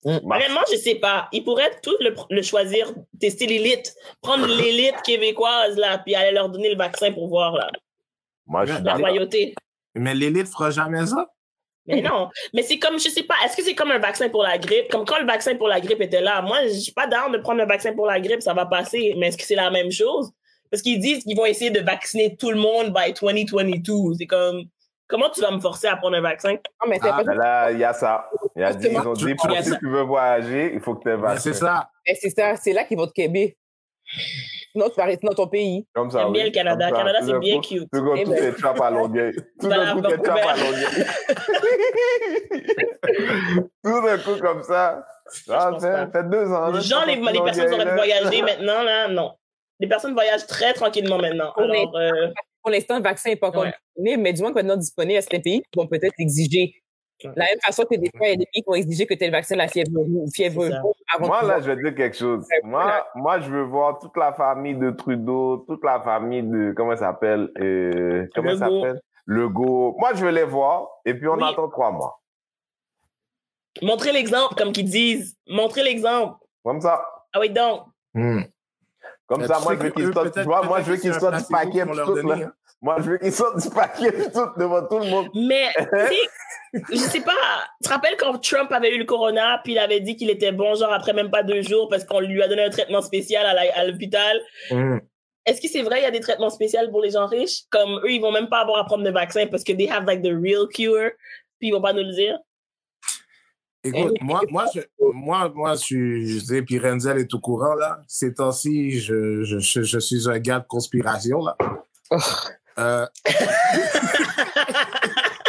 [0.05, 0.43] Marche.
[0.43, 1.30] Vraiment, je sais pas.
[1.32, 6.49] Ils pourraient tous le, le choisir, tester l'élite, prendre l'élite québécoise, là, puis aller leur
[6.49, 7.71] donner le vaccin pour voir, là,
[8.45, 9.07] Moi, je suis la d'accord.
[9.07, 9.55] royauté.
[9.95, 11.30] Mais l'élite fera jamais ça?
[11.86, 12.30] Mais non.
[12.53, 14.89] Mais c'est comme, je sais pas, est-ce que c'est comme un vaccin pour la grippe?
[14.89, 16.41] Comme quand le vaccin pour la grippe était là.
[16.41, 19.13] Moi, je suis pas down de prendre un vaccin pour la grippe, ça va passer.
[19.17, 20.32] Mais est-ce que c'est la même chose?
[20.74, 24.15] Parce qu'ils disent qu'ils vont essayer de vacciner tout le monde by 2022.
[24.17, 24.63] C'est comme,
[25.07, 26.53] comment tu vas me forcer à prendre un vaccin?
[26.53, 28.28] Non, mais c'est Ah, pas Mais Là, il y a ça.
[28.55, 31.09] Il a dit, ils ont dit, pour si tu veux voyager, il faut que tu
[31.11, 31.41] aies vaccin.
[31.41, 31.91] c'est ça.
[32.19, 33.55] C'est ça, c'est là qu'ils vont te québer.
[34.71, 35.86] Sinon, tu vas rester dans ton pays.
[35.93, 36.34] Comme ça, oui.
[36.34, 36.89] bien le Canada.
[36.89, 36.95] Ça.
[36.95, 37.88] Canada, Tout c'est bien cute.
[37.93, 38.39] Tout d'un Eh coup, ben.
[38.39, 39.36] t'es trap à Longueuil.
[39.59, 40.55] Tout d'un coup, t'es trap à.
[40.57, 41.05] Longueuil.
[43.84, 45.05] Tout d'un coup, comme ça.
[45.49, 46.74] Ah, pense fait, deux ans.
[46.80, 49.34] Genre, les, personnes Longueuil, auraient voyager maintenant, là, non.
[49.80, 51.51] Les personnes voyagent très tranquillement maintenant.
[51.57, 52.28] Alors, euh,
[52.61, 53.74] Pour l'instant, le vaccin n'est pas encore Ouais.
[53.95, 56.76] disponible, mais du moins que maintenant disponible à certains pays, ils vont peut-être exiger.
[57.24, 57.30] Ouais.
[57.32, 59.05] De la même façon que des fois, il y a des pays qui vont exiger
[59.05, 61.71] que tu aies le vaccin de la fièvre rouge, fièvre avant Moi, là, pouvoir- je
[61.71, 62.45] vais dire quelque chose.
[62.49, 63.07] Ouais, Moi, voilà.
[63.15, 67.07] moi, je veux voir toute la famille de Trudeau, toute la famille de, comment ça
[67.07, 68.82] s'appelle, euh, comment ça Legault.
[68.82, 69.01] s'appelle?
[69.26, 69.95] Legault.
[69.99, 71.43] Moi, je veux les voir, et puis on Oui.
[71.49, 72.19] attend trois mois.
[73.82, 75.36] montrez l'exemple, comme qu'ils disent.
[75.47, 76.36] Montrez l'exemple.
[76.63, 77.03] Comme ça.
[77.34, 77.82] Ah oui, donc.
[78.13, 78.41] Hmm.
[79.28, 81.13] Comme Mais ça, moi, je veux qu'ils sortent, tu peut-être- vois, moi, je veux qu'ils
[81.13, 82.45] sortent du paquet, tout, donner, là.
[82.47, 82.53] hein.
[82.82, 85.30] Moi, je veux qu'ils sortent du paquet, tout, devant tout le monde.
[85.34, 85.69] Mais,
[86.91, 87.32] je sais pas,
[87.82, 90.51] tu te rappelles quand Trump avait eu le corona, puis il avait dit qu'il était
[90.51, 93.45] bon, genre après même pas deux jours, parce qu'on lui a donné un traitement spécial
[93.45, 94.39] à l'hôpital?
[94.69, 94.97] Hmm.
[95.45, 97.63] Est-ce que c'est vrai, il y a des traitements spéciaux pour les gens riches?
[97.69, 100.05] Comme eux, ils vont même pas avoir à prendre de vaccin parce que they have
[100.05, 101.11] like the real cure,
[101.59, 102.38] puis ils vont pas nous le dire.
[103.86, 104.80] Écoute, moi, moi, je,
[105.14, 108.00] moi, moi, je suis, je sais, puis Renzel est au courant, là.
[108.08, 111.58] Ces temps-ci, je, je, je, suis un gars de conspiration, là.
[112.80, 113.06] Euh,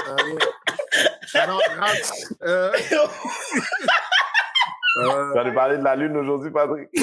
[0.08, 0.38] euh,
[2.42, 2.72] euh,
[4.98, 6.88] euh, Tu nous parler de la Lune aujourd'hui, Patrick?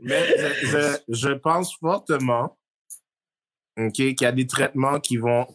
[0.00, 2.58] Mais je, je, je pense fortement
[3.94, 5.46] qu'il y a des traitements qui vont.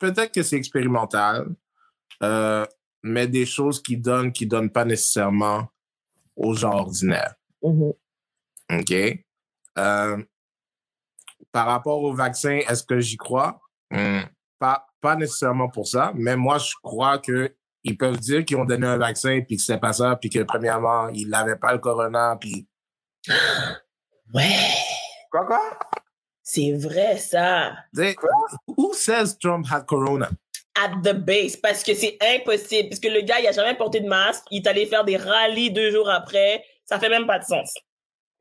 [0.00, 1.48] Peut-être que c'est expérimental,
[2.22, 2.64] euh,
[3.02, 5.68] mais des choses qui donnent, qui donnent pas nécessairement
[6.36, 7.34] aux gens ordinaires.
[7.62, 7.92] Mhm.
[8.72, 8.92] OK?
[9.78, 10.22] Euh,
[11.52, 13.60] par rapport au vaccin, est-ce que j'y crois?
[13.90, 14.20] Hmm,
[14.58, 18.64] Pas, pas nécessairement pour ça, mais moi, je crois que ils peuvent dire qu'ils ont
[18.64, 21.78] donné un vaccin puis que c'est pas ça, puis que premièrement, ils n'avaient pas le
[21.78, 22.66] corona, puis
[24.34, 24.50] Ouais,
[25.30, 25.78] Quoi, quoi?
[26.48, 27.72] C'est vrai ça.
[27.92, 28.14] They-
[28.76, 30.30] Who says Trump had corona?
[30.78, 32.90] At the base, parce que c'est impossible.
[32.90, 34.44] Parce que le gars, il a jamais porté de masque.
[34.50, 36.62] Il est allé faire des rallyes deux jours après.
[36.84, 37.74] Ça fait même pas de sens.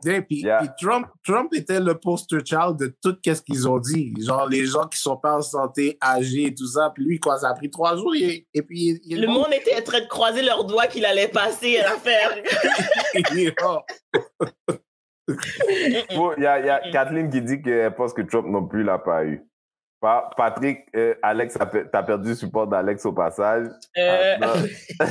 [0.05, 0.59] Et puis, Yeah.
[0.59, 4.13] puis Trump, Trump était le poster child de tout ce qu'ils ont dit.
[4.19, 6.91] Genre, les gens qui sont pas en santé, âgés et tout ça.
[6.93, 9.51] Puis lui, quoi, ça a pris trois jours et, et puis il, il Le monde
[9.53, 12.35] était en train de croiser leurs doigts qu'il allait passer à l'affaire.
[15.27, 16.05] il.
[16.15, 18.83] Bon, y a, il y a Kathleen qui dit qu'elle pense que Trump non plus
[18.83, 19.41] l'a pas eu.
[20.01, 21.57] Pa- Patrick, euh, Alex,
[21.91, 23.67] t'as perdu le support d'Alex au passage.
[23.97, 24.53] Euh, Ah, non.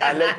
[0.00, 0.34] Alex.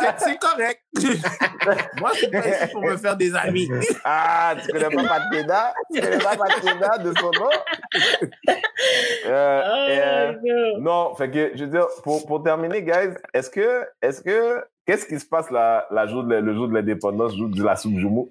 [0.00, 0.80] C'est- C'est correct.
[2.00, 3.68] Moi, je suis pas ici pour me faire des amis.
[4.04, 5.46] Ah, tu connais pas Patrick
[5.92, 7.50] Tu connais pas Patrick de son nom?
[9.26, 10.82] Euh, oh euh, God.
[10.82, 15.06] non, fait que, je veux dire, pour, pour terminer, guys, est-ce que, est-ce que, qu'est-ce
[15.06, 17.76] qui se passe la, la jour de, le jour de l'indépendance, le jour de la
[17.76, 18.30] soupe Jumeau?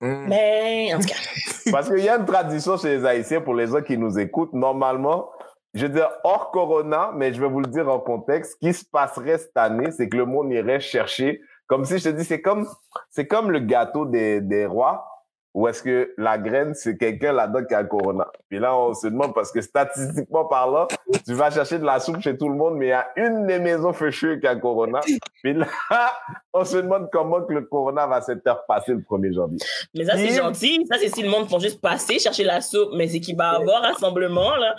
[0.00, 0.26] Hmm.
[0.28, 1.14] Mais, en tout cas,
[1.72, 4.52] Parce qu'il y a une tradition chez les Haïtiens, pour les gens qui nous écoutent,
[4.52, 5.30] normalement,
[5.74, 8.72] je veux dire, hors Corona, mais je vais vous le dire en contexte, ce qui
[8.72, 12.24] se passerait cette année, c'est que le monde irait chercher, comme si je te dis,
[12.24, 12.66] c'est comme,
[13.10, 15.06] c'est comme le gâteau des, des rois,
[15.52, 18.28] ou est-ce que la graine, c'est quelqu'un là-dedans qui a le Corona?
[18.48, 20.86] Puis là, on se demande, parce que statistiquement parlant,
[21.26, 23.46] tu vas chercher de la soupe chez tout le monde, mais il y a une
[23.46, 25.00] des maisons fêcheuses qui a le Corona.
[25.42, 25.66] Puis là,
[26.52, 29.58] on se demande comment que le Corona va s'interpasser le 1er janvier.
[29.94, 30.86] mais ça, c'est gentil.
[30.88, 32.90] Ça, c'est si le monde font juste passer, chercher la soupe.
[32.96, 34.76] Mais c'est qu'il va avoir rassemblement, là.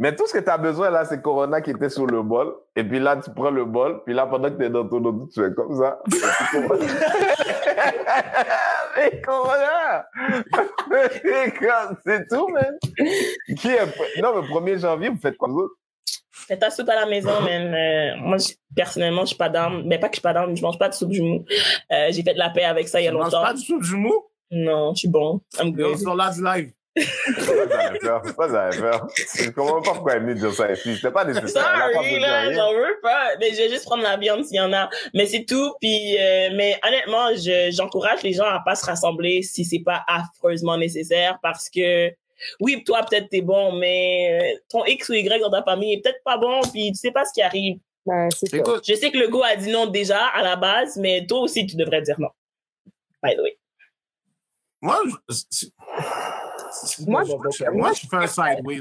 [0.00, 2.54] Mais tout ce que tu as besoin là, c'est Corona qui était sur le bol.
[2.76, 4.00] Et puis là, tu prends le bol.
[4.04, 6.00] Puis là, pendant que tu es dans ton auto, tu fais comme ça.
[9.24, 10.06] Corona.
[12.04, 12.78] C'est tout, man.
[13.56, 14.20] Qui est...
[14.22, 15.68] Non, mais 1er janvier, vous faites quoi vous?
[16.30, 17.74] Fais ta soupe à la maison, man.
[17.74, 18.36] Euh, moi,
[18.74, 19.82] personnellement, je suis pas d'âme.
[19.86, 21.44] Mais pas que je suis pas d'âme, je mange pas de soupe jumeau.
[21.92, 23.42] Euh, j'ai fait de la paix avec ça il y a Tu manges longtemps.
[23.42, 24.30] pas du soupe jumeau?
[24.50, 25.40] Non, je suis bon.
[25.60, 25.98] I'm Yo, good.
[25.98, 26.72] sur du live.
[26.98, 28.22] Pas j'allais faire.
[28.36, 29.06] Pas j'allais faire.
[29.34, 30.96] Je comprends pas pourquoi elle est venue dire ça ici.
[30.96, 31.90] C'était pas nécessaire.
[31.92, 33.36] Sorry, là, j'en veux pas.
[33.40, 34.88] Mais je vais juste prendre la viande s'il y en a.
[35.14, 35.74] Mais c'est tout.
[35.80, 40.04] Puis, euh, mais honnêtement, je, j'encourage les gens à pas se rassembler si c'est pas
[40.06, 42.10] affreusement nécessaire parce que,
[42.60, 46.02] oui, toi, peut-être t'es bon, mais euh, ton X ou Y dans ta famille est
[46.02, 47.78] peut-être pas bon puis tu sais pas ce qui arrive.
[48.06, 48.28] Ben.
[48.52, 51.40] Écoute, Je sais que le go a dit non déjà à la base, mais toi
[51.40, 52.30] aussi, tu devrais dire non.
[53.22, 53.58] By the way.
[54.80, 55.66] moi, je,
[57.06, 58.80] Moi, je- moi, je fais un sideways.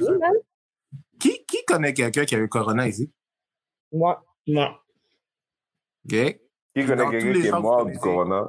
[1.19, 3.11] Qui, qui connaît quelqu'un qui a eu corona ici?
[3.91, 4.75] Moi, Non.
[6.05, 6.11] OK?
[6.75, 7.97] Qui connaît quelqu'un les qui est que mort du.
[7.97, 8.47] Corona?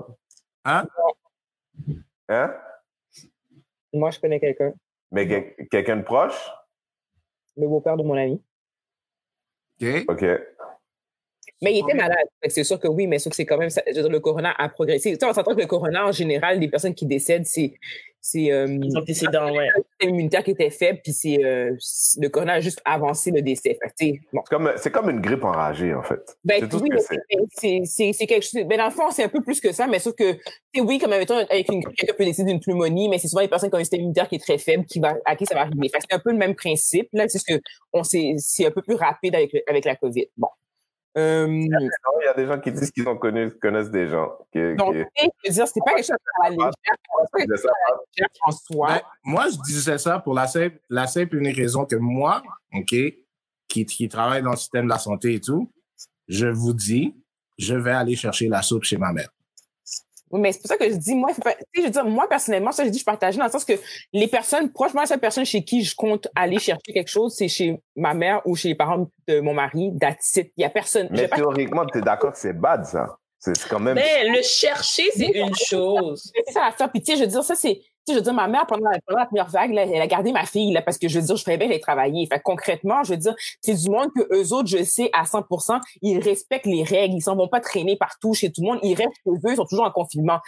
[0.64, 0.86] Hein?
[2.28, 2.55] Hein?
[3.93, 4.72] moi, je connais quelqu'un.
[5.11, 6.39] Mais quel- quelqu'un de proche?
[7.57, 8.43] Le beau-père de mon ami.
[9.80, 10.05] OK?
[10.09, 10.22] OK.
[11.62, 12.26] Mais il était malade.
[12.41, 14.11] Que C'est sûr que oui, mais sauf que c'est quand même, ça- je veux dire,
[14.11, 15.12] le corona a progressé.
[15.12, 17.74] Tu sais, on s'entend que le corona, en général, les personnes qui décèdent, c'est,
[18.21, 19.69] c'est, euh, antécédents, ouais.
[20.03, 21.75] immunitaire qui était faible, puis c'est, euh,
[22.21, 23.79] le corona a juste avancé le décès.
[24.33, 24.43] Bon.
[24.45, 26.37] C'est comme, c'est comme une grippe enragée, en fait.
[26.45, 27.16] Ben, C'est tout ce oui, que mais c'est.
[27.29, 28.62] c'est- c'est, c'est, c'est quelque chose.
[28.66, 30.37] Ben, dans le fond, c'est un peu plus que ça, mais sauf que,
[30.81, 33.71] oui, comme mettons, avec une, quelqu'un peut décéder d'une pneumonie, mais c'est souvent les personnes
[33.71, 35.62] qui ont un système immunitaire qui est très faible, qui va, à qui ça va
[35.62, 35.89] arriver.
[35.93, 37.29] C'est un peu le même principe, là.
[37.29, 37.61] C'est ce que,
[37.93, 40.27] on sait, c'est un peu plus rapide avec, avec la COVID.
[40.37, 40.49] Bon.
[41.17, 41.69] Euh, Il
[42.25, 44.31] y a des gens qui disent qu'ils ont connu, connaissent des gens.
[44.53, 46.71] Qui, donc, qui- je veux dire, c'est pas quelque chose à la légère.
[47.37, 48.87] Légère en soi.
[48.89, 52.43] Ben, moi, je disais ça pour la simple, la simple et unique raison que moi,
[52.75, 52.95] OK,
[53.69, 55.73] qui, qui travaille dans le système de la santé et tout,
[56.29, 57.17] je vous dis,
[57.59, 59.31] je vais aller chercher la soupe chez ma mère.
[60.33, 61.31] Mais c'est pour ça que je dis, moi,
[61.74, 63.74] je veux dire, moi, personnellement, ça, je dis, je partage dans le sens que
[64.12, 67.35] les personnes, proches, moi, la seule personne chez qui je compte aller chercher quelque chose,
[67.37, 69.93] c'est chez ma mère ou chez les parents de mon mari.
[70.01, 70.53] That's it.
[70.57, 71.09] Il y a personne.
[71.11, 73.18] Mais théoriquement, tu es d'accord que c'est bad, ça.
[73.39, 73.95] C'est quand même.
[73.95, 76.33] Mais le chercher, c'est une chose.
[76.47, 76.91] c'est ça l'affaire.
[76.91, 77.81] Puis, tu sais, je veux dire, ça, c'est,
[78.13, 80.83] je veux dire, ma mère, pendant la, première vague, elle a gardé ma fille, là,
[80.83, 82.27] parce que je veux dire, je ferais bien d'aller travailler.
[82.27, 85.81] Fait concrètement, je veux dire, c'est du monde que eux autres, je sais, à 100%,
[86.03, 87.15] ils respectent les règles.
[87.15, 88.79] Ils s'en vont pas traîner partout chez tout le monde.
[88.83, 90.39] Ils restent chez eux, ils sont toujours en confinement.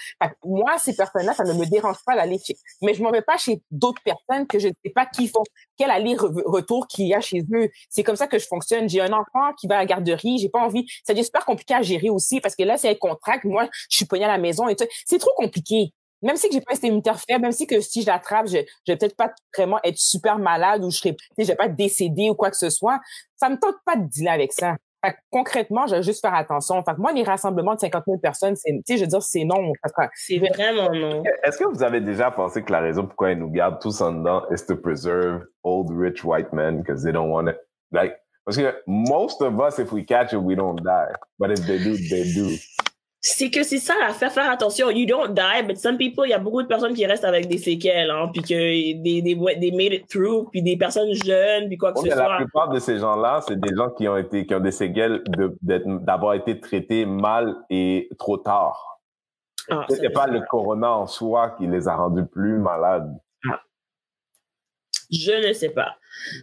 [0.45, 3.37] Moi, ces personnes-là, ça ne me dérange pas d'aller chez, mais je m'en vais pas
[3.37, 5.43] chez d'autres personnes que je ne sais pas qui font,
[5.77, 7.69] quel aller-retour qu'il y a chez eux.
[7.89, 8.89] C'est comme ça que je fonctionne.
[8.89, 10.87] J'ai un enfant qui va à la garderie, j'ai pas envie.
[11.05, 13.45] Ça devient super compliqué à gérer aussi parce que là, c'est un contract.
[13.45, 14.87] Moi, je suis pognée à la maison et tout.
[15.07, 15.93] C'est trop compliqué.
[16.23, 18.47] Même si que j'ai pas un système immunitaire faible, même si que si je l'attrape,
[18.47, 21.49] je, je vais peut-être pas vraiment être super malade ou je serai, tu sais, je
[21.49, 23.01] vais pas être décédée ou quoi que ce soit.
[23.37, 24.77] Ça me tente pas de dealer avec ça.
[25.05, 26.83] Fait que concrètement, je vais juste faire attention.
[26.85, 29.23] Fait que moi, les rassemblements de 50 000 personnes, c'est, tu sais, je veux dire,
[29.23, 29.73] c'est non.
[30.15, 31.23] C'est vraiment non.
[31.43, 34.13] Est-ce que vous avez déjà pensé que la raison pourquoi ils nous gardent tous en
[34.13, 37.57] dedans is to preserve old rich white men because they don't want it?
[37.93, 38.15] Like,
[38.45, 41.13] parce que most of us, if we catch it, we don't die.
[41.39, 42.57] But if they do, they do.
[43.23, 44.89] C'est que c'est ça, à faire, faire attention.
[44.91, 47.49] You don't die, but some people, il y a beaucoup de personnes qui restent avec
[47.49, 51.69] des séquelles, hein, puis que des, des, des made it through, puis des personnes jeunes,
[51.69, 52.37] puis quoi que Oui, ce mais la soit.
[52.39, 55.55] plupart de ces gens-là, c'est des gens qui ont été, qui ont des séquelles de-
[56.03, 58.99] d'avoir été traités mal et trop tard.
[59.71, 63.15] Ah, Ce ça, n'est pas le corona en soi qui les a rendus plus malades.
[65.11, 65.97] Je ne sais pas.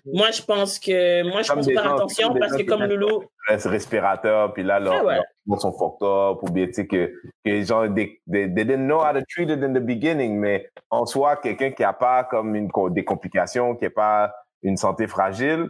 [0.05, 4.53] Moi, je pense que, moi, je Comme pense faire attention parce que comme Loulou, respirateur,
[4.53, 5.57] puis là, leurs Ah ouais.
[5.57, 7.11] sont fucked up, ou bien, tu sais, que, que
[7.45, 10.70] les gens, they, they, they didn't know how to treat it in the beginning, mais
[10.89, 15.07] en soi, quelqu'un qui n'a pas comme une, des complications, qui n'a pas une santé
[15.07, 15.70] fragile,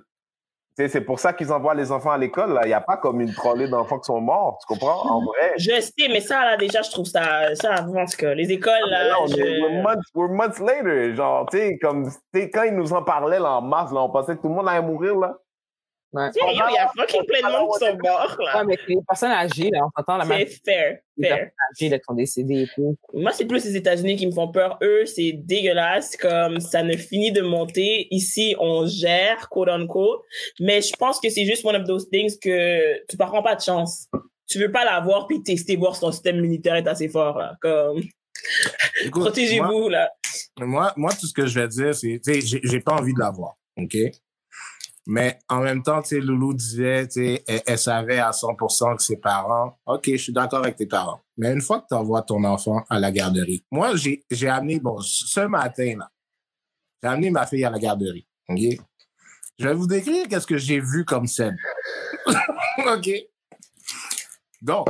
[0.88, 2.62] c'est pour ça qu'ils envoient les enfants à l'école, là.
[2.66, 5.02] Il n'y a pas comme une trollée d'enfants qui sont morts, tu comprends?
[5.10, 5.54] En vrai.
[5.58, 9.08] je sais, mais ça, là, déjà, je trouve ça, ça, tout cas, les écoles, là,
[9.08, 11.16] Là, on est- je- we're, months, we're months later.
[11.16, 12.12] Genre, tu sais, comme, tu
[12.42, 14.54] sais, quand ils nous en parlaient là, en mars, là, on pensait que tout le
[14.54, 15.36] monde allait mourir, là.
[16.18, 16.32] Ouais.
[16.32, 18.58] Tu sais, yo, il y a fucking plein de monde qui sont morts, là.
[18.60, 21.38] Ouais, mais les personnes âgées, là, on s'entend la C'est même fair, les fair.
[21.38, 22.96] personnes âgées là, qui sont décédées et tout.
[23.14, 24.78] Moi, c'est plus les États-Unis qui me font peur.
[24.82, 28.08] Eux, c'est dégueulasse, comme ça ne finit de monter.
[28.12, 30.22] Ici, on gère, quote unquote.
[30.60, 33.62] Mais je pense que c'est juste one of those things que tu prends pas de
[33.62, 34.08] chance.
[34.50, 37.56] Tu veux pas l'avoir puis tester voir si ton système immunitaire est assez fort, là.
[37.62, 38.02] Comme,
[39.12, 40.10] protégez-vous, là.
[40.60, 43.14] Moi, moi, tout ce que je vais dire, c'est, tu sais, j'ai- j'ai pas envie
[43.14, 43.96] de l'avoir, OK?
[45.10, 47.08] Mais en même temps, tu sais, Loulou disait,
[47.48, 51.22] elle, savait à 100% que ses parents, OK, je suis d'accord avec tes parents.
[51.38, 54.82] Mais une fois que tu envoies ton enfant à la garderie, moi, j'ai j'ai amené,
[54.82, 56.12] bon, ce matin, là,
[57.02, 58.60] j'ai amené ma fille à la garderie, OK?
[59.58, 61.58] Je vais vous décrire qu'est-ce que j'ai vu comme scène.
[62.86, 63.10] OK?
[64.62, 64.90] Donc,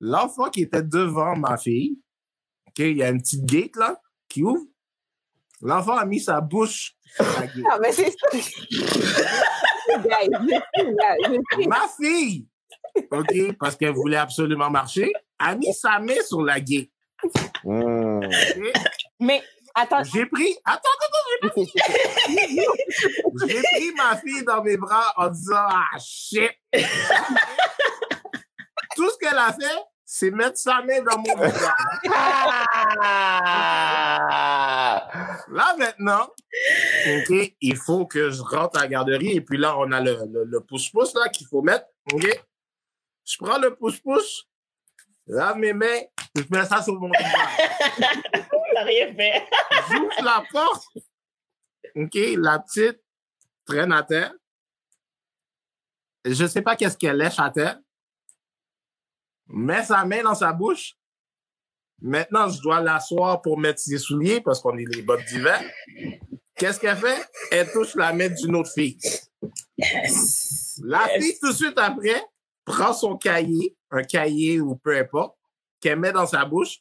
[0.00, 2.00] l'enfant qui était devant ma fille,
[2.66, 4.64] OK, il y a une petite gate, là, qui ouvre.
[5.62, 7.56] L'enfant a mis sa bouche à la gate.
[7.56, 8.28] Non, mais c'est ça.
[11.68, 12.46] Ma fille,
[13.10, 16.88] OK, parce qu'elle voulait absolument marcher, a mis sa main sur la gate.
[17.64, 18.20] Hmm.
[18.24, 18.72] OK?
[19.20, 19.42] Mais
[19.74, 20.88] attends, J'ai pris, attends,
[21.54, 21.66] c'est- c'est-
[22.90, 26.50] c'est- j'ai pris ma fille dans mes bras en disant, ah, shit.
[28.96, 29.78] Tout ce qu'elle a fait,
[30.12, 31.74] c'est mettre sa main dans mon bras.
[35.48, 36.28] Là, maintenant,
[37.06, 39.36] OK, il faut que je rentre à la garderie.
[39.36, 41.86] Et puis là, on a le, pouce-pouce là qu'il faut mettre.
[42.12, 42.26] OK?
[43.24, 44.48] Je prends le pouce-pouce,
[45.28, 46.00] lave mes mains,
[46.34, 47.70] je mets ça sur mon visage.
[48.74, 49.44] T'as rien fait.
[49.90, 50.88] J'ouvre la porte.
[51.94, 53.00] OK, la petite
[53.64, 54.32] traîne à terre.
[56.24, 57.78] Je sais pas qu'est-ce qu'elle lèche à terre.
[59.52, 60.94] Met sa main dans sa bouche.
[62.00, 65.60] Maintenant, je dois l'asseoir pour mettre ses souliers parce qu'on est les bottes d'hiver.
[66.54, 67.26] Qu'est-ce qu'elle fait?
[67.50, 68.98] Elle touche la main d'une autre fille.
[69.76, 70.80] Yes.
[70.84, 71.24] La Yes.
[71.24, 72.24] fille, tout de suite après,
[72.64, 75.36] prend son cahier, un cahier ou peu importe,
[75.80, 76.78] qu'elle met dans sa bouche.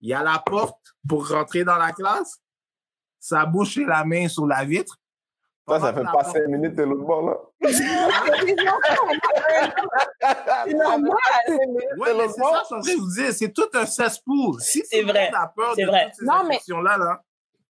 [0.00, 2.40] Il y a la porte pour rentrer dans la classe.
[3.18, 4.98] Sa bouche et la main sur la vitre.
[5.68, 7.36] Ça, ça fait pas cinq minutes de l'autre bord, là.
[11.98, 13.32] Ouais, mais c'est ça, je vous dire.
[13.32, 14.60] C'est tout un cesspool.
[14.60, 15.30] Si C'est vrai.
[15.74, 16.10] C'est vrai.
[16.22, 17.20] Non, mais- infections-là, là,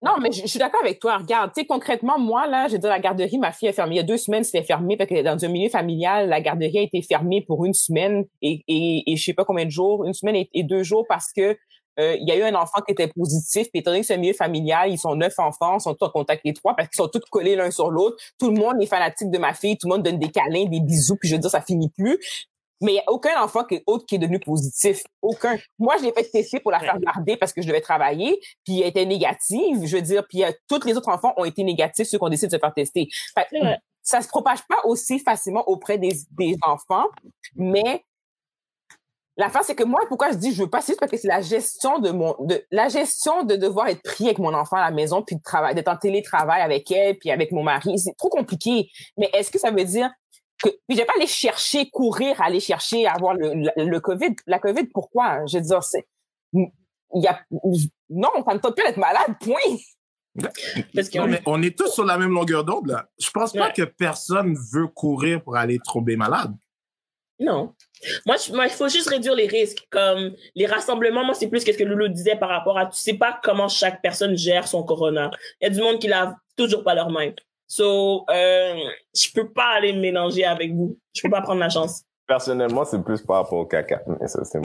[0.02, 1.18] Non, mais je, je suis d'accord avec toi.
[1.18, 3.94] Regarde, tu sais, concrètement, moi, là, j'ai dit la garderie, ma fille est fermée.
[3.96, 6.78] Il y a deux semaines, c'était fermé parce que dans un milieu familial, la garderie
[6.78, 10.04] a été fermée pour une semaine et, et, et je sais pas combien de jours,
[10.04, 11.54] une semaine et, et deux jours parce que euh,
[12.20, 13.68] il y a eu un enfant qui était positif.
[13.70, 16.06] Puis étant donné que c'est un milieu familial, ils sont neuf enfants, ils sont tous
[16.06, 18.16] en contact les trois parce qu'ils sont tous collés l'un sur l'autre.
[18.38, 20.80] Tout le monde est fanatique de ma fille, tout le monde donne des câlins, des
[20.80, 22.18] bisous, puis je veux dire, ça finit plus.
[22.82, 25.02] Mais il n'y a aucun enfant qui est autre qui est devenu positif.
[25.20, 25.58] Aucun.
[25.78, 28.80] Moi, je l'ai fait tester pour la faire garder parce que je devais travailler, puis
[28.80, 29.84] elle était négative.
[29.84, 32.48] Je veux dire, puis euh, tous les autres enfants ont été négatifs, ceux qu'on décide
[32.48, 33.08] de se faire tester.
[33.34, 33.46] Fait
[34.02, 37.06] ça se propage pas aussi facilement auprès des, des enfants,
[37.54, 38.02] mais
[39.36, 41.28] l'affaire, c'est que moi, pourquoi je dis je veux pas, c'est juste parce que c'est
[41.28, 44.82] la gestion de mon, de, la gestion de devoir être pris avec mon enfant à
[44.82, 47.98] la maison, puis de travail, d'être en télétravail avec elle, puis avec mon mari.
[47.98, 48.90] C'est trop compliqué.
[49.16, 50.10] Mais est-ce que ça veut dire
[50.62, 54.34] que, puis je vais pas aller chercher, courir, aller chercher, avoir le, le, le COVID.
[54.46, 55.46] La COVID, pourquoi?
[55.46, 56.06] Je veux dire, c'est,
[56.52, 56.68] il
[57.14, 57.40] y a,
[58.10, 59.56] non, ça ne tente plus d'être malade, point.
[60.94, 63.06] Parce Non, mais on est tous sur la même longueur d'onde, là.
[63.18, 63.72] Je pense pas Ouais.
[63.72, 66.54] que personne veut courir pour aller tomber malade.
[67.40, 67.72] Non.
[68.26, 69.86] Moi, je- moi, il faut juste réduire les risques.
[69.90, 73.14] Comme les rassemblements, moi, c'est plus ce que Loulou disait par rapport à, tu sais
[73.14, 75.30] pas comment chaque personne gère son corona.
[75.60, 77.32] Il y a du monde qui lave toujours pas leurs mains.
[77.66, 78.74] So, euh,
[79.14, 80.98] je peux pas aller me mélanger avec vous.
[81.14, 82.02] Je peux pas prendre la chance.
[82.26, 84.02] Personnellement, c'est plus par rapport au caca.
[84.06, 84.60] Mais ça, c'est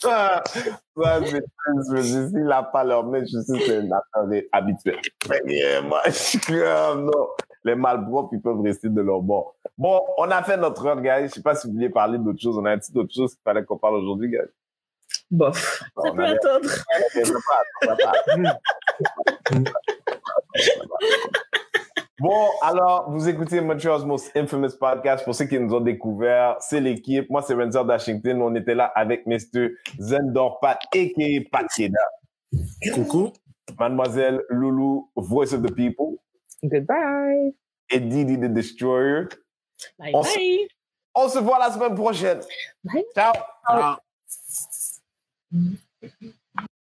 [0.00, 0.62] ça, ça, c'est
[1.40, 4.42] plus, je me dis, s'il n'a pas leur main, je sais que c'est une affaire
[4.52, 5.00] habituelle.
[5.44, 7.28] Mais moi, je suis comme, non.
[7.68, 9.54] Les malpropres, ils peuvent rester de leur bord.
[9.76, 11.28] Bon, on a fait notre heure, guys.
[11.28, 12.58] Je sais pas si vous vouliez parler d'autre chose.
[12.58, 14.38] On a un petit autre chose qu'il fallait qu'on parle aujourd'hui, guys.
[15.30, 15.82] Bof.
[15.94, 16.68] Bon, Ça on peut avait- attendre.
[22.20, 25.24] Bon, alors, vous écoutez Montreal's Most Infamous Podcast.
[25.24, 27.30] Pour ceux qui nous ont découvert, c'est l'équipe.
[27.30, 28.42] Moi, c'est Renzer d'Washington.
[28.42, 29.70] On était là avec Mr.
[30.00, 31.48] Zendor Pat, a.k.a.
[31.52, 31.66] Pat.
[32.94, 33.32] Coucou.
[33.78, 36.16] Mademoiselle Loulou, Voice of the People.
[36.64, 37.52] Goodbye.
[37.90, 39.28] Et Didi the Destroyer.
[39.98, 40.68] Bye On se- bye.
[41.14, 42.40] On se voit la semaine prochaine.
[42.84, 43.04] Bye.
[43.14, 43.32] Ciao.
[43.64, 43.98] Ah.